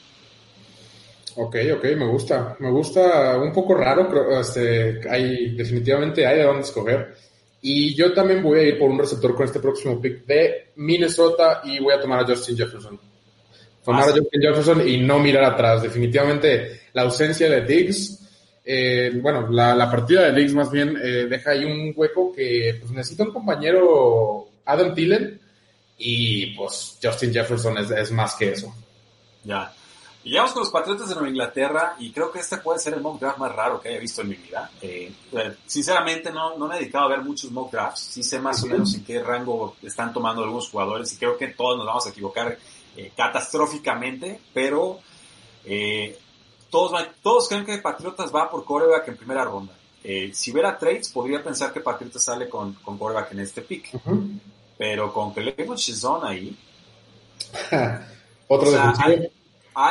[1.36, 2.56] Ok, ok, me gusta.
[2.58, 7.14] Me gusta un poco raro, pero este, hay, definitivamente hay de dónde escoger.
[7.60, 11.60] Y yo también voy a ir por un receptor con este próximo pick de Minnesota
[11.64, 12.98] y voy a tomar a Justin Jefferson
[13.88, 15.82] tomar a Justin Jefferson y no mirar atrás.
[15.82, 18.20] Definitivamente la ausencia de Diggs,
[18.62, 22.92] eh, bueno, la, partida de Diggs más bien eh, deja ahí un hueco que pues,
[22.92, 25.40] necesita un compañero Adam Thielen
[25.96, 28.74] y pues Justin Jefferson es, más que eso.
[29.42, 29.72] Ya.
[30.22, 33.00] Y vamos con los Patriotas de Nueva Inglaterra y creo que este puede ser el
[33.00, 34.70] mock draft más raro que haya visto en mi vida.
[34.82, 35.10] Eh,
[35.64, 38.66] sinceramente no, no me he dedicado a ver muchos mock drafts, sí sé más o
[38.66, 42.10] menos en qué rango están tomando algunos jugadores y creo que todos nos vamos a
[42.10, 42.58] equivocar
[42.96, 45.00] eh, catastróficamente, pero
[45.64, 46.18] eh,
[46.70, 49.72] todos, todos creen que Patriotas va por coreback en primera ronda.
[50.04, 53.90] Eh, si hubiera trades, podría pensar que Patriotas sale con, con coreback en este pick.
[54.76, 56.56] Pero con que le Chizón ahí.
[58.48, 59.30] Otro hay,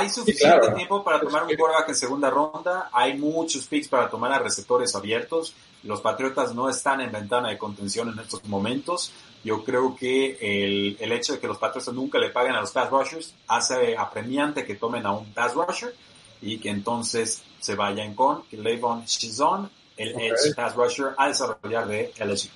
[0.10, 2.90] suficiente tiempo para tomar un coreback en segunda ronda.
[2.92, 5.54] Hay muchos picks para tomar a receptores abiertos.
[5.84, 9.14] Los Patriotas no están en ventana de contención en estos momentos.
[9.46, 12.72] Yo creo que el, el hecho de que los Patriots nunca le paguen a los
[12.72, 15.96] pass rushers hace apremiante que tomen a un pass rusher
[16.42, 22.12] y que entonces se vayan con Levon Chizon, el edge pass rusher a desarrollar de
[22.20, 22.50] LSU.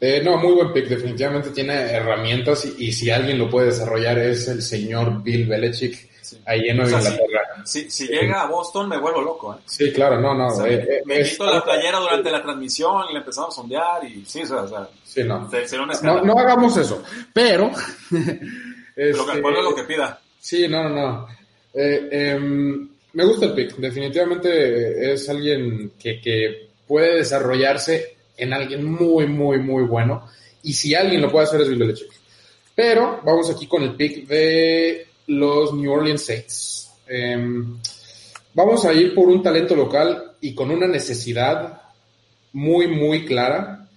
[0.00, 0.88] Eh, no, muy buen pick.
[0.88, 6.11] Definitivamente tiene herramientas y, y, si alguien lo puede desarrollar es el señor Bill Belichick
[6.46, 7.62] ahí en Nueva Inglaterra.
[7.64, 9.54] Si, si, llega a Boston me vuelvo loco.
[9.54, 9.62] ¿eh?
[9.66, 10.64] Sí, claro, no, no.
[10.66, 14.24] Eh, eh, me quito la playera durante la transmisión y le empezamos a sondear y
[14.24, 15.48] sí, o sea, sí, no.
[16.02, 17.70] no, no, hagamos eso, pero...
[18.96, 20.20] este, lo que, lo que pida.
[20.38, 21.26] Sí, no, no, no.
[21.74, 29.26] Em, me gusta el pick, definitivamente es alguien que, que puede desarrollarse en alguien muy,
[29.26, 30.28] muy, muy bueno.
[30.62, 32.12] Y si alguien lo puede hacer es Bill Belichick.
[32.74, 36.90] Pero vamos aquí con el pick de los New Orleans Saints.
[37.06, 37.78] Em,
[38.54, 41.82] vamos a ir por un talento local y con una necesidad
[42.52, 43.88] muy, muy clara.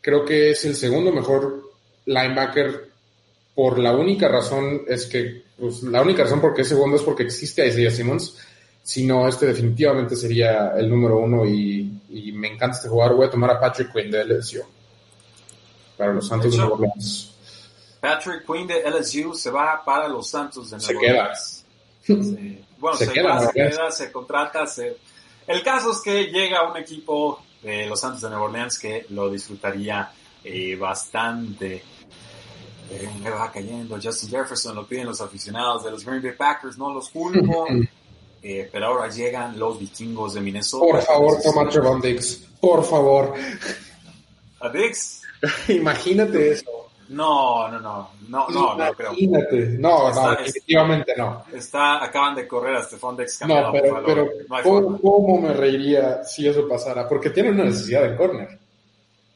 [0.00, 1.70] Creo que es el segundo mejor
[2.04, 2.90] linebacker
[3.54, 7.02] por la única razón es que, pues, la única razón por qué es segundo es
[7.02, 8.36] porque existe Isaiah Simmons.
[8.82, 11.88] Si no, este definitivamente sería el número uno y,
[12.34, 13.16] me encanta este jugador.
[13.16, 14.62] Voy a tomar a Patrick Quinn de LSU
[15.96, 17.31] para los Santos de, Nueva Orleans.
[18.02, 21.64] Patrick Quinn de LSU se va para los Santos de Nueva Orleans.
[22.02, 22.66] Se queda.
[22.76, 24.66] Bueno, se, queda, se queda, se contrata.
[24.66, 24.96] Se...
[25.46, 29.30] El caso es que llega un equipo de los Santos de Nueva Orleans que lo
[29.30, 30.10] disfrutaría
[30.42, 31.84] eh, bastante.
[32.90, 36.92] Eh, va cayendo Justin Jefferson, lo piden los aficionados de los Green Bay Packers, no
[36.92, 37.68] los culpo.
[38.42, 40.86] eh, pero ahora llegan los vikingos de Minnesota.
[40.86, 42.48] Por favor, toma Trevon Dix.
[42.60, 43.32] Por favor.
[44.58, 45.22] ¿A Dix?
[45.68, 46.81] Imagínate eso.
[47.08, 49.12] No, no, no, no, no, no creo.
[49.78, 51.44] No, no, definitivamente no.
[51.52, 56.66] Está, acaban de correr a Stefan Dex No, pero, pero ¿cómo, me reiría si eso
[56.68, 57.08] pasara?
[57.08, 58.58] Porque tienen una necesidad de corner.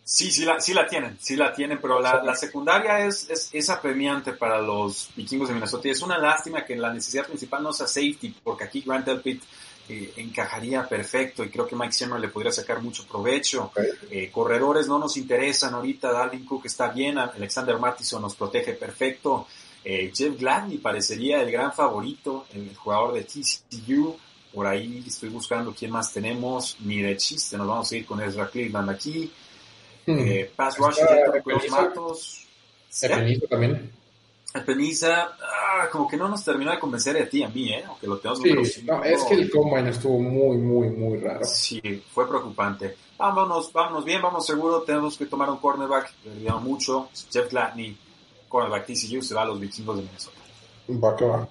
[0.05, 3.51] Sí, sí la, sí la tienen, sí la tienen, pero la, la secundaria es, es,
[3.53, 7.65] es, apremiante para los vikingos de Minnesota y es una lástima que la necesidad principal
[7.65, 9.43] no sea safety, porque aquí Grant Elpit
[9.89, 13.73] eh, encajaría perfecto y creo que Mike Zimmer le podría sacar mucho provecho.
[14.11, 19.47] Eh, corredores no nos interesan ahorita, Dalvin Cook está bien, Alexander Mattison nos protege perfecto.
[19.89, 24.17] Eh, Jeff Gladney parecería el gran favorito, el jugador de TCU.
[24.53, 26.77] Por ahí estoy buscando quién más tenemos.
[26.81, 29.31] Ni de chiste, nos vamos a ir con Ezra Cleveland aquí.
[30.05, 30.19] Hmm.
[30.19, 30.99] Eh, Pass Rush,
[31.45, 32.47] los Matos.
[33.03, 33.93] El también.
[34.65, 37.85] Peniza, ah, como que no nos terminó de convencer de ti a mí, ¿eh?
[37.87, 41.45] Aunque lo tenemos sí, no, es que el combine estuvo muy, muy, muy raro.
[41.45, 41.81] Sí,
[42.13, 42.97] fue preocupante.
[43.19, 44.83] Vámonos, vámonos bien, vamos seguro.
[44.83, 46.13] Tenemos que tomar un cornerback.
[46.25, 47.09] Le mucho.
[47.33, 47.97] Jeff Gladney,
[48.49, 50.39] cornerback TCU, se va a los vikingos de Minnesota.
[50.91, 51.49] Va que va.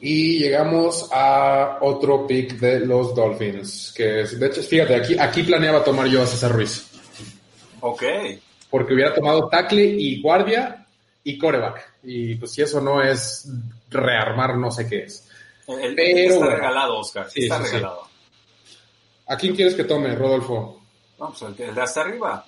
[0.00, 5.42] Y llegamos a otro pick de los Dolphins, que es, de hecho, fíjate, aquí, aquí
[5.44, 6.86] planeaba tomar yo a César Ruiz.
[7.80, 8.02] Ok.
[8.68, 10.83] Porque hubiera tomado tackle y guardia
[11.24, 11.94] y coreback.
[12.04, 13.48] Y pues si eso no es
[13.90, 15.28] rearmar, no sé qué es.
[15.66, 17.26] El, Pero, está regalado, Oscar.
[17.34, 18.08] está regalado.
[19.26, 20.82] ¿A quién quieres que tome, Rodolfo?
[21.18, 22.46] Vamos, el, de hasta arriba.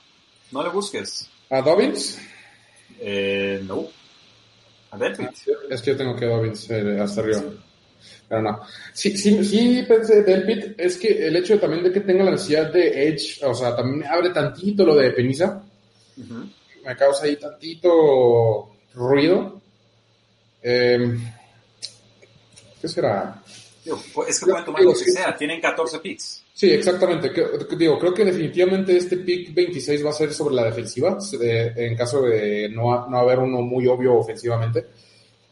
[0.52, 1.28] No le busques.
[1.50, 2.18] ¿A Dobbins?
[3.00, 3.88] Eh, no.
[5.68, 7.42] Es que yo tengo que Dobbins eh, hasta arriba.
[8.28, 8.60] Pero no.
[8.92, 12.72] Sí, sí, sí pensé Delpit, es que el hecho también de que tenga la necesidad
[12.72, 15.62] de Edge, o sea, también abre tantito lo de Penisa.
[16.86, 19.60] Me causa ahí tantito ruido.
[20.62, 21.20] Em,
[22.80, 23.42] ¿Qué será?
[24.28, 26.44] es que pueden tomar lo que sea, tienen 14 picks.
[26.54, 27.30] Sí, exactamente.
[27.76, 32.22] Digo, creo que definitivamente este pick 26 va a ser sobre la defensiva, en caso
[32.22, 34.86] de no, no haber uno muy obvio ofensivamente.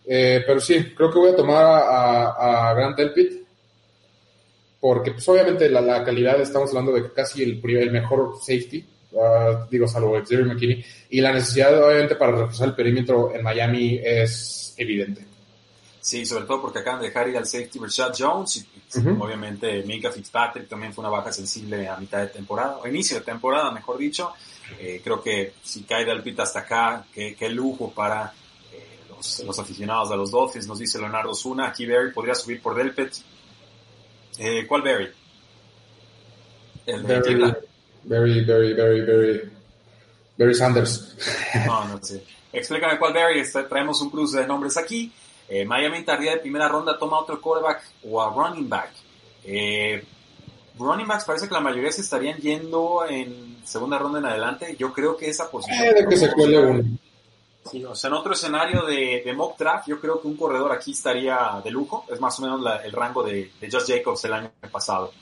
[0.06, 3.44] Eh, pero sí, creo que voy a tomar a, a Grant Delpit,
[4.80, 8.84] porque pues obviamente la, calidad, estamos hablando de casi el, el mejor safety,
[9.14, 14.00] uh, digo, salvo Xavier McKinney, y la necesidad obviamente para reforzar el perímetro en Miami
[14.03, 15.27] es evidente.
[16.05, 20.11] Sí, sobre todo porque acaban de dejar ir al safety Rashad Jones y obviamente Mika
[20.11, 23.96] Fitzpatrick también fue una baja sensible a mitad de temporada, o inicio de temporada, mejor
[23.96, 24.35] dicho.
[24.79, 28.35] Eh, creo que si cae del pit hasta acá, qué, lujo para
[28.70, 29.00] eh,
[29.46, 31.68] los, aficionados de los Dolphins, nos dice Leonardo Zuna.
[31.68, 33.14] Aquí Barry podría subir por Delpit.
[34.38, 35.09] Eh, ¿Cuál Barry?
[36.85, 37.55] El de Barry,
[38.04, 39.50] Barry, Barry, Barry, Barry,
[40.36, 41.16] Barry Sanders.
[41.66, 42.22] No, no sé.
[42.52, 45.12] Explícame cuál Barry, este, traemos un cruce de nombres aquí.
[45.48, 48.92] Eh, Miami tardía de primera ronda toma otro quarterback o a running back.
[49.44, 50.02] Eh,
[50.78, 54.76] running backs parece que la mayoría se estarían yendo en segunda ronda en adelante.
[54.78, 55.96] Yo creo que esa posición.
[55.96, 56.84] Eh, que se cuele uno.
[57.70, 60.92] Sí, o sea, en otro escenario de, mock draft, yo creo que un corredor aquí
[60.92, 62.04] estaría de lujo.
[62.10, 65.12] Es más o menos el rango de, de Josh Jacobs el año pasado.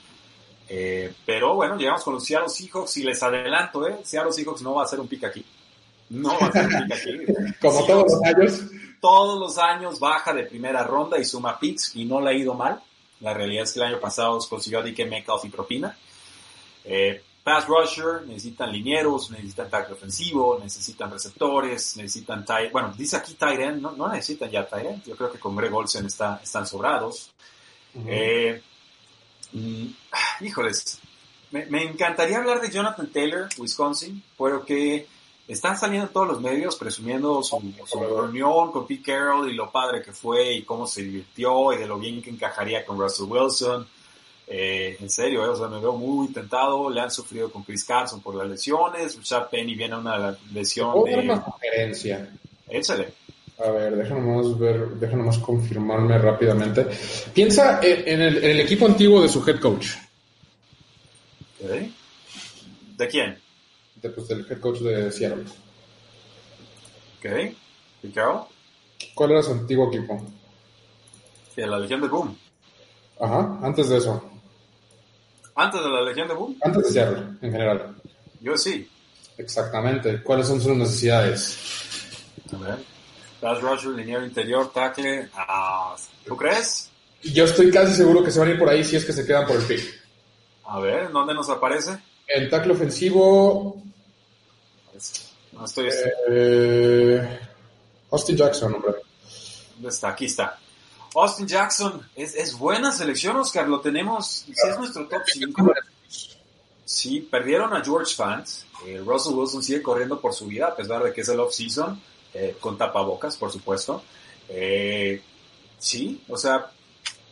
[0.75, 3.99] Eh, pero bueno, llegamos con los Seattle Seahawks y les adelanto, ¿eh?
[4.05, 5.45] Seattle Seahawks no va a ser un pick aquí.
[6.09, 7.55] No va a ser un pick aquí.
[7.61, 8.63] Como todos los años
[9.03, 12.55] todos los años baja de primera ronda y suma picks y no le ha ido
[12.55, 12.81] mal.
[13.21, 15.95] La realidad es que el año pasado consiguió a DK Metcalf y propina.
[16.85, 23.35] Eh, pass rusher, necesitan linieros, necesitan tackle ofensivo, necesitan receptores, necesitan tight, bueno, dice aquí
[23.35, 26.67] tight end, no, necesitan ya tight end, yo creo que con Greg Olsen está, están
[26.67, 27.33] sobrados.
[28.07, 28.63] Eh,
[30.41, 31.01] híjoles,
[31.51, 35.07] me, me, encantaría hablar de Jonathan Taylor, Wisconsin, pero que
[35.49, 37.61] están saliendo todos los medios presumiendo su,
[38.01, 41.87] reunión con Pete Carroll y lo padre que fue y cómo se divirtió y de
[41.87, 43.87] lo bien que encajaría con Russell Wilson.
[44.47, 46.91] Eh, en serio, eh, o sea, me veo muy tentado.
[46.91, 49.17] Le han sufrido con Chris Carson por las lesiones.
[49.17, 51.17] Richard Penny viene a una lesión de...
[51.17, 51.45] una.
[52.69, 53.12] Échale.
[53.64, 56.87] A ver, déjanos ver, déjanos confirmarme rápidamente.
[57.33, 59.90] Piensa en el, equipo antiguo de su head coach.
[61.61, 63.38] ¿De quién?
[64.01, 65.44] pues, del head coach de Seattle.
[67.18, 67.55] Ok.
[68.03, 68.46] ¿Y Carroll?
[69.14, 70.20] ¿Cuál era su antiguo equipo?
[71.55, 72.37] De la Legión de Boom.
[73.20, 74.29] Ajá, antes de eso.
[75.55, 76.57] ¿Antes de la Legión de Boom?
[76.62, 77.94] Antes de Seattle, en general.
[78.40, 78.88] Yo sí.
[79.38, 80.20] Exactamente.
[80.22, 81.59] ¿Cuáles son sus necesidades?
[82.53, 82.92] A ver.
[83.43, 85.29] Pass rusher, liniero interior, tackle.
[85.35, 86.91] Ah, ¿Tú crees?
[87.23, 89.27] Yo estoy casi seguro que se van a ir por ahí si es que se
[89.27, 90.01] quedan por el pick.
[90.65, 91.99] A ver, ¿dónde nos aparece?
[92.27, 93.83] El tackle ofensivo
[95.53, 95.91] no estoy.
[96.31, 97.41] Eh,
[98.11, 98.95] Austin Jackson, hombre.
[99.75, 100.11] ¿Dónde está?
[100.11, 100.59] Aquí está.
[101.15, 105.73] Austin Jackson, es, buena selección, Oscar, lo tenemos, es nuestro top 5.
[106.85, 108.47] Sí, perdieron a George Fant.
[108.87, 112.01] Eh, Russell Wilson sigue corriendo por su vida, a pesar de que es el off-season,
[112.35, 114.03] eh, con tapabocas, por supuesto.
[115.79, 116.71] sí, o sea,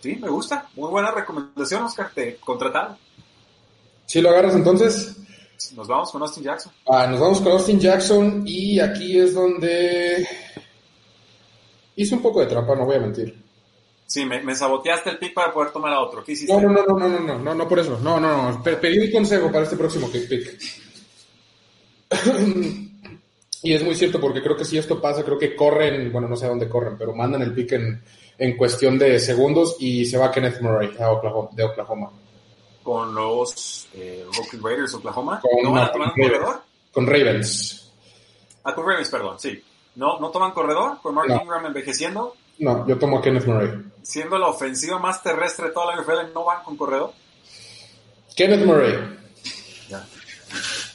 [0.00, 0.68] sí, me gusta.
[0.74, 2.96] Muy buena recomendación, Oscar, te contrataron.
[4.06, 5.16] ¿Sí lo agarras entonces?
[5.76, 6.72] Nos vamos con Austin Jackson.
[6.88, 10.26] Ah, nos vamos con Austin Jackson y aquí es donde
[11.94, 13.40] hice un poco de trampa, no voy a mentir.
[14.06, 16.24] Sí, me, me, saboteaste el pick para poder tomar a otro.
[16.24, 16.52] ¿Qué hiciste?
[16.52, 18.00] No, no, no, no, no, no, no, no, por eso.
[18.02, 18.62] No, no, no.
[18.62, 20.58] Pedí un consejo para este próximo pick.
[23.62, 26.36] Y es muy cierto porque creo que si esto pasa, creo que corren, bueno, no
[26.36, 28.02] sé a dónde corren, pero mandan el pick en,
[28.38, 32.10] en cuestión de segundos y se va Kenneth Murray a Oklahoma, de Oklahoma.
[32.82, 34.24] Con los eh,
[34.62, 35.40] Raiders Oklahoma.
[35.40, 36.62] Con, ¿No van a tomar un corredor?
[36.92, 37.92] Con Ravens.
[38.64, 39.62] Ah, con Ravens, perdón, sí.
[39.96, 40.98] ¿No, ¿No toman corredor?
[41.02, 41.40] ¿Con Mark No.
[41.42, 42.34] Ingram envejeciendo?
[42.58, 43.70] No, yo tomo a Kenneth Murray.
[44.02, 47.12] Siendo la ofensiva más terrestre de toda la NFL, ¿no van con corredor?
[48.36, 48.94] Kenneth Murray.
[49.88, 50.06] Ya.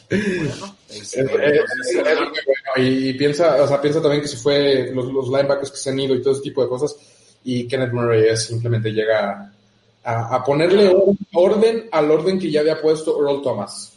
[0.10, 2.32] Bueno, Es- es- es- bueno.
[2.78, 6.00] Y piensa, o sea, piensa también que si fue los, los linebackers que se han
[6.00, 6.96] ido y todo ese tipo de cosas,
[7.44, 9.52] y Kenneth Murray simplemente llega
[10.04, 13.94] a, a ponerle or- orden al orden que ya había puesto Earl Thomas.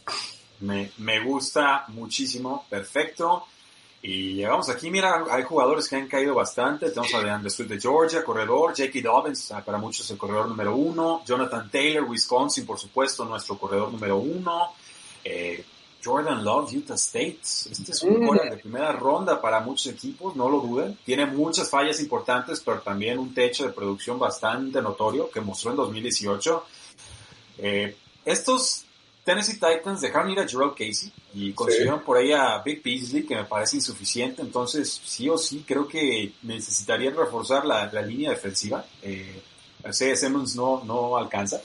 [0.60, 3.44] Me, me gusta muchísimo, perfecto.
[4.00, 6.90] Y llegamos aquí, mira, hay jugadores que han caído bastante.
[6.90, 9.00] Tenemos a DeAndre Swift de Georgia, corredor, J.K.
[9.02, 13.90] Dobbins, ah, para muchos el corredor número uno, Jonathan Taylor, Wisconsin, por supuesto, nuestro corredor
[13.92, 14.72] número uno,
[15.24, 15.62] Eh,
[16.02, 17.38] Jordan Love, Utah State.
[17.42, 20.98] Este es un corredor de primera ronda para muchos equipos, no lo duden.
[21.04, 25.76] Tiene muchas fallas importantes, pero también un techo de producción bastante notorio que mostró en
[25.76, 26.64] 2018.
[27.58, 28.84] Eh, estos
[29.28, 33.34] Tennessee Titans dejaron ir a Gerald Casey y consiguieron por ahí a Big Beasley, que
[33.34, 34.40] me parece insuficiente.
[34.40, 38.86] Entonces, sí o sí, creo que necesitarían reforzar la, la línea defensiva.
[39.02, 39.42] Eh,
[39.90, 40.16] C.
[40.16, 41.60] Simmons no, no alcanza.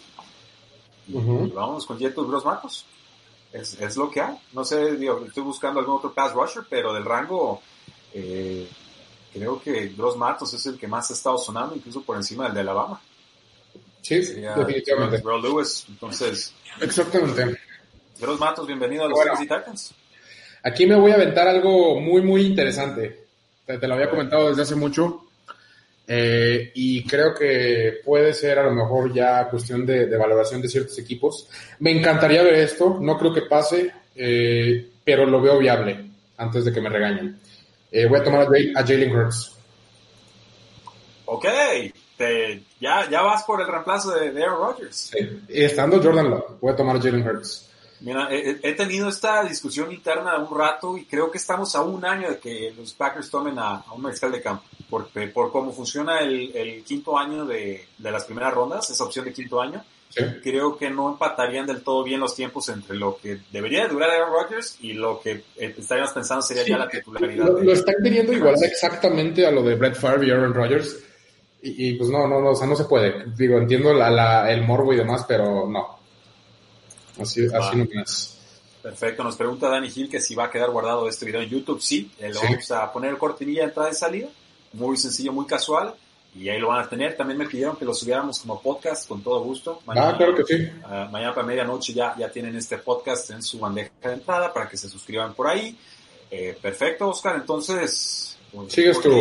[1.07, 2.86] Y vamos con Jetos Gross Marcos.
[3.54, 4.36] Es, es lo que hay.
[4.51, 7.62] No sé, digo, estoy buscando algún otro pass rusher, pero del rango,
[8.14, 8.68] eh,
[9.32, 12.56] creo que Gross Matos es el que más ha estado sonando, incluso por encima del
[12.56, 12.99] de Alabama.
[14.01, 15.20] Sí, Sería definitivamente.
[15.20, 15.86] Terrell Lewis.
[15.88, 17.58] Entonces, Exactamente.
[18.20, 19.34] Gross Matos, bienvenido a los Bueno.
[19.39, 19.93] Titans.
[20.64, 23.28] Aquí me voy a aventar algo muy, muy interesante.
[23.66, 25.26] Te, te lo había comentado desde hace mucho.
[26.08, 30.68] Eh, y creo que puede ser a lo mejor ya cuestión de, de valoración de
[30.70, 31.47] ciertos equipos.
[31.80, 36.74] Me encantaría ver esto, no creo que pase, eh, pero lo veo viable antes de
[36.74, 37.39] que me regañen.
[37.91, 38.41] Eh, voy a tomar
[38.76, 39.56] a, Jalen Hurts.
[41.26, 41.45] Ok,
[42.18, 45.12] te- ya, ya vas por el reemplazo de, de Aaron Rodgers.
[45.47, 47.70] Estando Jordan Love, voy a tomar a Jalen Hurts.
[48.04, 52.30] Mira, he, tenido esta discusión interna un rato y creo que estamos a un año
[52.30, 54.64] de que los Packers tomen a, a un mariscal de campo.
[54.89, 59.26] Por, por cómo funciona el, el quinto año de, de las primeras rondas, esa opción
[59.26, 60.22] de quinto año, Sí.
[60.43, 64.32] creo que no empatarían del todo bien los tiempos entre lo que debería durar Aaron
[64.32, 67.45] Rodgers y lo que eh, estaríamos pensando sería Sí, ya la titularidad.
[67.47, 70.99] Lo, de- lo están queriendo igualar exactamente a lo de Brett Favre y Aaron Rodgers.
[71.64, 73.26] Y, y, pues no, no, no, o sea, no se puede.
[73.36, 75.97] Digo, entiendo la, la- el morbo y demás, pero no.
[77.20, 77.59] Así, Va.
[77.68, 78.38] así no es.
[78.82, 81.82] Perfecto, nos pregunta Dani Gil que si va a quedar guardado este video en YouTube.
[81.82, 82.47] Sí, eh, lo Sí.
[82.49, 84.28] vamos a poner el cortinilla entrada y salida.
[84.74, 85.93] Muy sencillo, muy casual.
[86.36, 87.16] Y ahí lo van a tener.
[87.16, 89.80] También me pidieron que lo subiéramos como podcast con todo gusto.
[89.88, 90.68] Ah, claro que sí.
[90.84, 94.68] ah, mañana para medianoche ya, ya tienen este podcast en su bandeja de entrada para
[94.68, 95.78] que se suscriban por ahí.
[96.32, 97.36] Eh, perfecto, Oscar.
[97.36, 99.20] Entonces, pues, Sigues ¿por tú.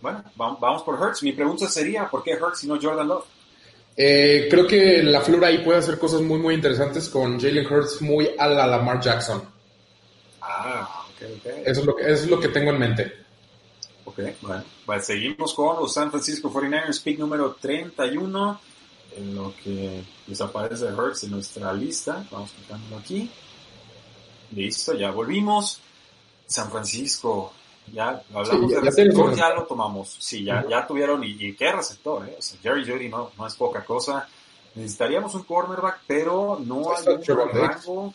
[0.00, 1.22] Bueno, va- vamos por Hertz.
[1.24, 3.24] Mi pregunta sería, ¿por qué Hertz y no Jordan Love?
[3.96, 8.02] Eh, creo que la flora ahí puede hacer cosas muy, muy interesantes con Jalen Hurts
[8.02, 9.42] muy a la Lamar Jackson.
[10.42, 11.46] Ah, ok, ok.
[11.64, 13.12] Eso es lo que, eso es lo que tengo en mente.
[14.04, 14.64] Ok, bueno.
[14.84, 18.60] Pues seguimos con los San Francisco 49ers, pick número 31,
[19.16, 22.24] en lo que desaparece Hertz en nuestra lista.
[22.30, 23.30] Vamos quitándolo aquí.
[24.52, 25.80] Listo, ya volvimos.
[26.46, 27.52] San Francisco,
[27.92, 30.16] ya hablamos Sí, ya- de receptor, ya lo tomamos.
[30.18, 32.36] Sí, ya, ya tuvieron, y, y qué receptor, ¿eh?
[32.38, 34.28] O sea, Jerry Judy no, no es poca cosa.
[34.74, 38.14] Necesitaríamos un cornerback, pero no Ahí hay un rango.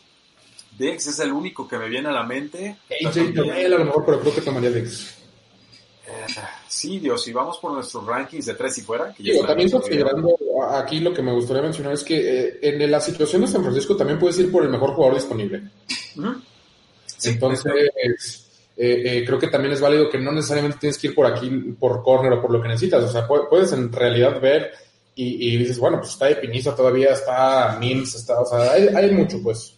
[0.78, 2.78] Diggs es el único que me viene a la mente.
[3.04, 5.18] AJ Terrell a lo mejor, pero creo que tomaría Diggs.
[6.06, 6.26] Eh,
[6.68, 9.12] Sí, Dios, si vamos por nuestros rankings de tres y fuera.
[9.12, 10.34] Que Digo, también considerando
[10.70, 13.94] aquí lo que me gustaría mencionar es que eh, en la situación de San Francisco
[13.96, 15.62] también puedes ir por el mejor jugador disponible.
[17.18, 18.41] Sí, Entonces,
[18.76, 21.48] eh, eh, creo que también es válido que no necesariamente tienes que ir por aquí,
[21.78, 23.04] por corner o por lo que necesitas.
[23.04, 24.72] O sea, pu- puedes en realidad ver
[25.14, 28.88] y, y dices, bueno, pues está de Piniza todavía, está Mims, está, o sea, hay,
[28.88, 29.74] hay mucho, pues.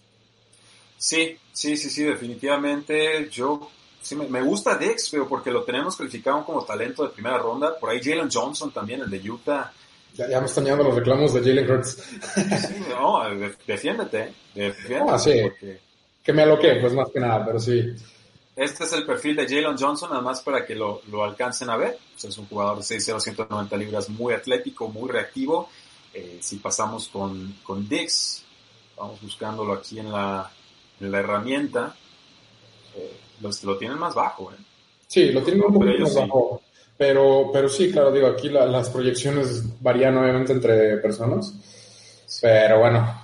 [0.96, 3.28] sí, sí, sí, sí, definitivamente.
[3.30, 3.70] Yo
[4.00, 7.78] sí me, me gusta Dix, pero porque lo tenemos calificado como talento de primera ronda.
[7.78, 9.72] Por ahí Jalen Johnson también, el de Utah.
[10.14, 11.90] Ya, ya me están llegando los reclamos de Jalen Hurts.
[11.98, 15.10] Sí, no, de- defiéndete, defiéndete.
[15.12, 15.32] Ah, sí.
[15.42, 15.78] porque
[16.22, 17.92] Que me aloqué, pues más que nada, pero sí.
[18.56, 21.76] Este es el perfil de Jalen Johnson, nada más para que lo, lo alcancen a
[21.76, 21.98] ver.
[22.16, 25.68] O sea, es un jugador de 6'0", 190 libras, muy atlético, muy reactivo.
[26.12, 28.44] Eh, si pasamos con, con Dix,
[28.96, 30.48] vamos buscándolo aquí en la,
[31.00, 31.96] en la herramienta,
[32.96, 34.52] eh, los, lo tienen más bajo.
[34.52, 34.56] ¿eh?
[35.08, 36.20] Sí, lo tienen un poquito más sí.
[36.20, 36.62] bajo.
[36.96, 41.52] Pero, pero sí, claro, digo, aquí las proyecciones varían obviamente entre personas.
[42.40, 43.22] Pero bueno.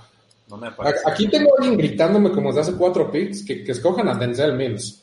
[1.07, 4.55] aquí tengo a alguien gritándome como desde hace cuatro picks que, que escojan a Denzel
[4.55, 5.00] Mims.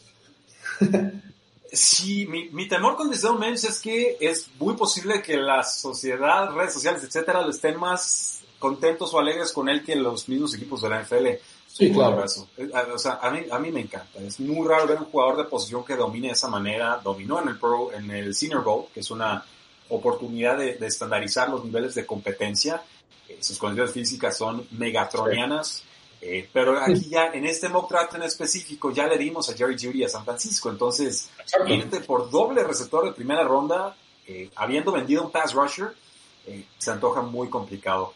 [1.71, 6.73] Sí, mi, mi, temor con Mims es que es muy posible que la sociedad, redes
[6.73, 10.89] sociales, etcétera, lo estén más contentos o alegres con él que los mismos equipos de
[10.89, 11.27] la NFL.
[11.67, 12.23] Sí, claro.
[12.57, 14.19] Eh, o sea, a mí, a mí me encanta.
[14.19, 16.99] Es muy raro ver un jugador de posición que domine de esa manera.
[17.03, 19.43] Dominó en el Pro, en el Senior Bowl, que es una
[19.89, 22.81] oportunidad de, estandarizar los niveles de competencia.
[23.29, 25.83] Eh, sus condiciones físicas son megatronianas.
[26.21, 29.75] Eh, pero aquí ya, en este mock draft en específico, ya le dimos a Jerry
[29.79, 30.69] Judy a San Francisco.
[30.69, 31.29] Entonces,
[31.67, 33.95] irte por doble receptor de primera ronda,
[34.55, 35.93] habiendo vendido un pass rusher,
[36.77, 38.13] se antoja muy complicado.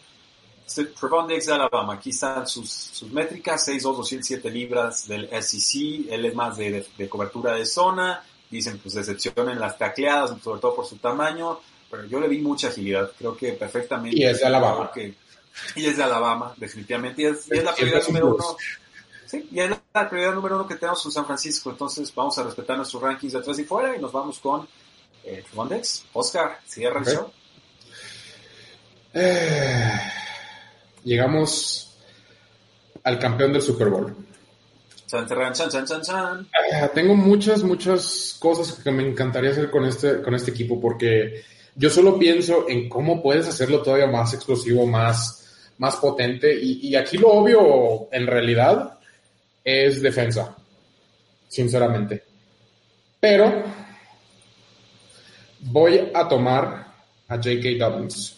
[0.99, 6.25] Trevon Diggs de Alabama, aquí están sus, sus métricas, 6'2", 207 libras del SEC, él
[6.25, 10.75] es más de, de, cobertura de zona, dicen pues decepción en las tacleadas, sobre todo
[10.75, 14.17] por su tamaño, pero yo le vi mucha agilidad, creo que perfectamente.
[14.17, 14.91] Y es de Alabama.
[15.75, 18.57] y es de Alabama, definitivamente, y es, la prioridad número uno.
[19.25, 22.43] Sí, y es la prioridad número uno que tenemos en San Francisco, entonces vamos a
[22.43, 24.67] respetar nuestros rankings de atrás y fuera y nos vamos con
[25.23, 26.05] eh, Diggs.
[26.13, 27.31] Oscar, cierra el show.
[29.13, 30.11] Eh
[31.03, 31.97] llegamos
[33.03, 34.15] al campeón del Super Bowl.
[35.13, 41.43] Ah, tengo muchas, muchas cosas que me encantaría hacer con este, con este equipo porque
[41.75, 45.40] yo solo pienso en cómo puedes hacerlo todavía más explosivo, más,
[45.81, 46.53] más potente.
[46.53, 48.99] Y, y aquí lo obvio, en realidad,
[49.63, 50.55] es defensa,
[51.47, 52.23] sinceramente.
[53.19, 53.63] Pero
[55.59, 56.87] voy a tomar
[57.27, 57.69] a J.K.
[57.77, 58.37] Dobbins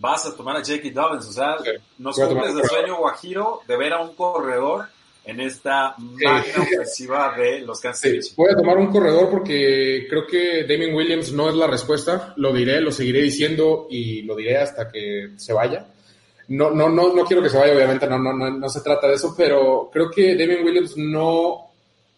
[0.00, 0.90] vas a tomar a J.K.
[0.92, 1.28] Dobbins.
[1.28, 1.56] O sea,
[1.98, 4.86] nos cumples el sueño guajiro de ver a un corredor
[5.24, 10.64] en esta máquina ofensiva de los Kansas Voy a tomar un corredor porque creo que
[10.64, 12.32] Damien Williams no es la respuesta.
[12.36, 15.86] Lo diré, lo seguiré diciendo y lo diré hasta que se vaya.
[16.50, 19.08] No, no, no, no quiero que se vaya, obviamente, no, no, no, no se trata
[19.08, 21.70] de eso, pero creo que Damien Williams no.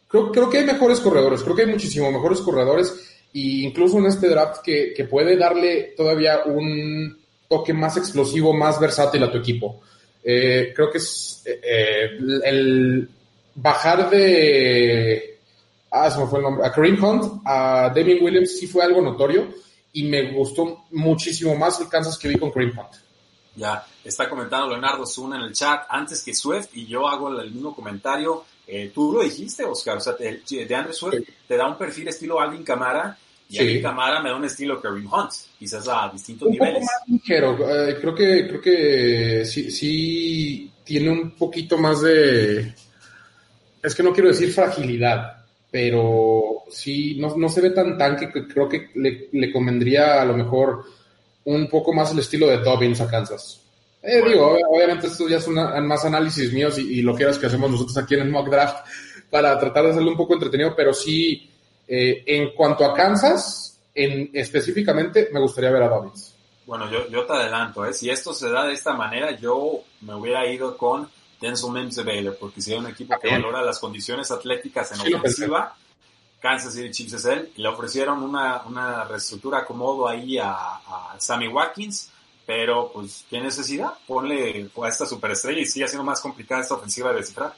[0.08, 2.92] Creo, creo que hay mejores corredores, creo que hay muchísimo mejores corredores,
[3.32, 7.16] e incluso en este draft que, que puede darle todavía un,
[7.52, 9.82] toque más explosivo, más versátil a tu equipo.
[10.24, 13.08] Eh, creo que es eh, el,
[13.54, 15.38] bajar de.
[15.90, 16.66] Ah, se me fue el nombre.
[16.66, 19.48] A Kareem Hunt, a Damien Williams sí fue algo notorio
[19.92, 23.11] y me gustó muchísimo más el Kansas que vi con Kareem Hunt.
[23.54, 27.50] Ya, está comentando Leonardo Zuna en el chat antes que Swift y yo hago el
[27.50, 28.44] mismo comentario.
[28.66, 32.40] Eh, tú lo dijiste, Oscar, o sea, de Andrew Swift te da un perfil estilo
[32.40, 33.18] Alvin Camara
[33.52, 33.78] y sí.
[33.78, 36.80] a Camara me da un estilo Kareem Hunt, quizás a distintos un niveles.
[36.80, 37.88] Poco más ligero.
[37.88, 42.74] Eh, creo que, creo que sí, sí tiene un poquito más de.
[43.82, 48.48] Es que no quiero decir fragilidad, pero sí, no, no se ve tan tanque que
[48.48, 50.84] creo que le, le, convendría a lo mejor
[51.44, 53.60] un poco más el estilo de Dobbins a Kansas.
[54.02, 55.54] Eh, Digo, obviamente esto ya son
[55.86, 58.84] más análisis míos y, y, lo que que hacemos nosotros aquí en el mock draft
[59.30, 61.48] para tratar de hacerlo un poco entretenido, pero sí
[61.86, 66.34] eh, en cuanto a Kansas, en, específicamente, me gustaría ver a Dobbins.
[66.66, 67.92] Bueno, yo, yo te adelanto, ¿eh?
[67.92, 71.08] si esto se da de esta manera, yo me hubiera ido con
[71.40, 75.14] Denzel Mims de Baylor, porque si hay un equipo que valora las condiciones atléticas en
[75.14, 75.76] ofensiva,
[76.42, 81.14] Kansas City Chiefs es él, y le ofrecieron una, una reestructura acomodo ahí a, a,
[81.18, 82.10] Sammy Watkins,
[82.44, 83.92] pero pues, ¿qué necesidad?
[84.06, 87.54] Ponle a esta superestrella y sigue siendo más complicada esta ofensiva de descifrar.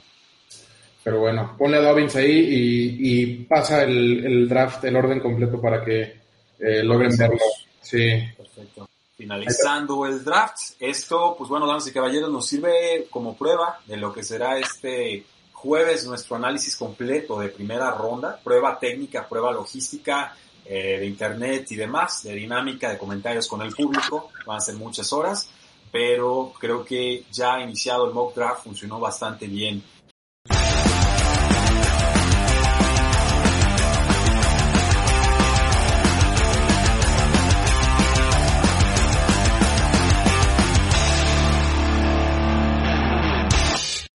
[1.03, 6.21] Pero bueno, ponle a Dobbins ahí y, pasa el, draft, el orden completo para que
[6.59, 7.39] eh, logren verlo.
[7.81, 8.23] Sí.
[8.37, 8.89] Perfecto.
[9.17, 14.13] Finalizando el draft, esto, pues bueno, damas y caballeros, nos sirve como prueba de lo
[14.13, 15.25] que será este
[15.65, 20.37] jueves nuestro análisis completo de primera ronda, prueba técnica, prueba logística,
[20.67, 24.75] eh, de internet y demás, de dinámica, de comentarios con el público, van a ser
[24.75, 25.49] muchas horas,
[25.91, 29.83] pero creo que ya iniciado el mock draft funcionó bastante bien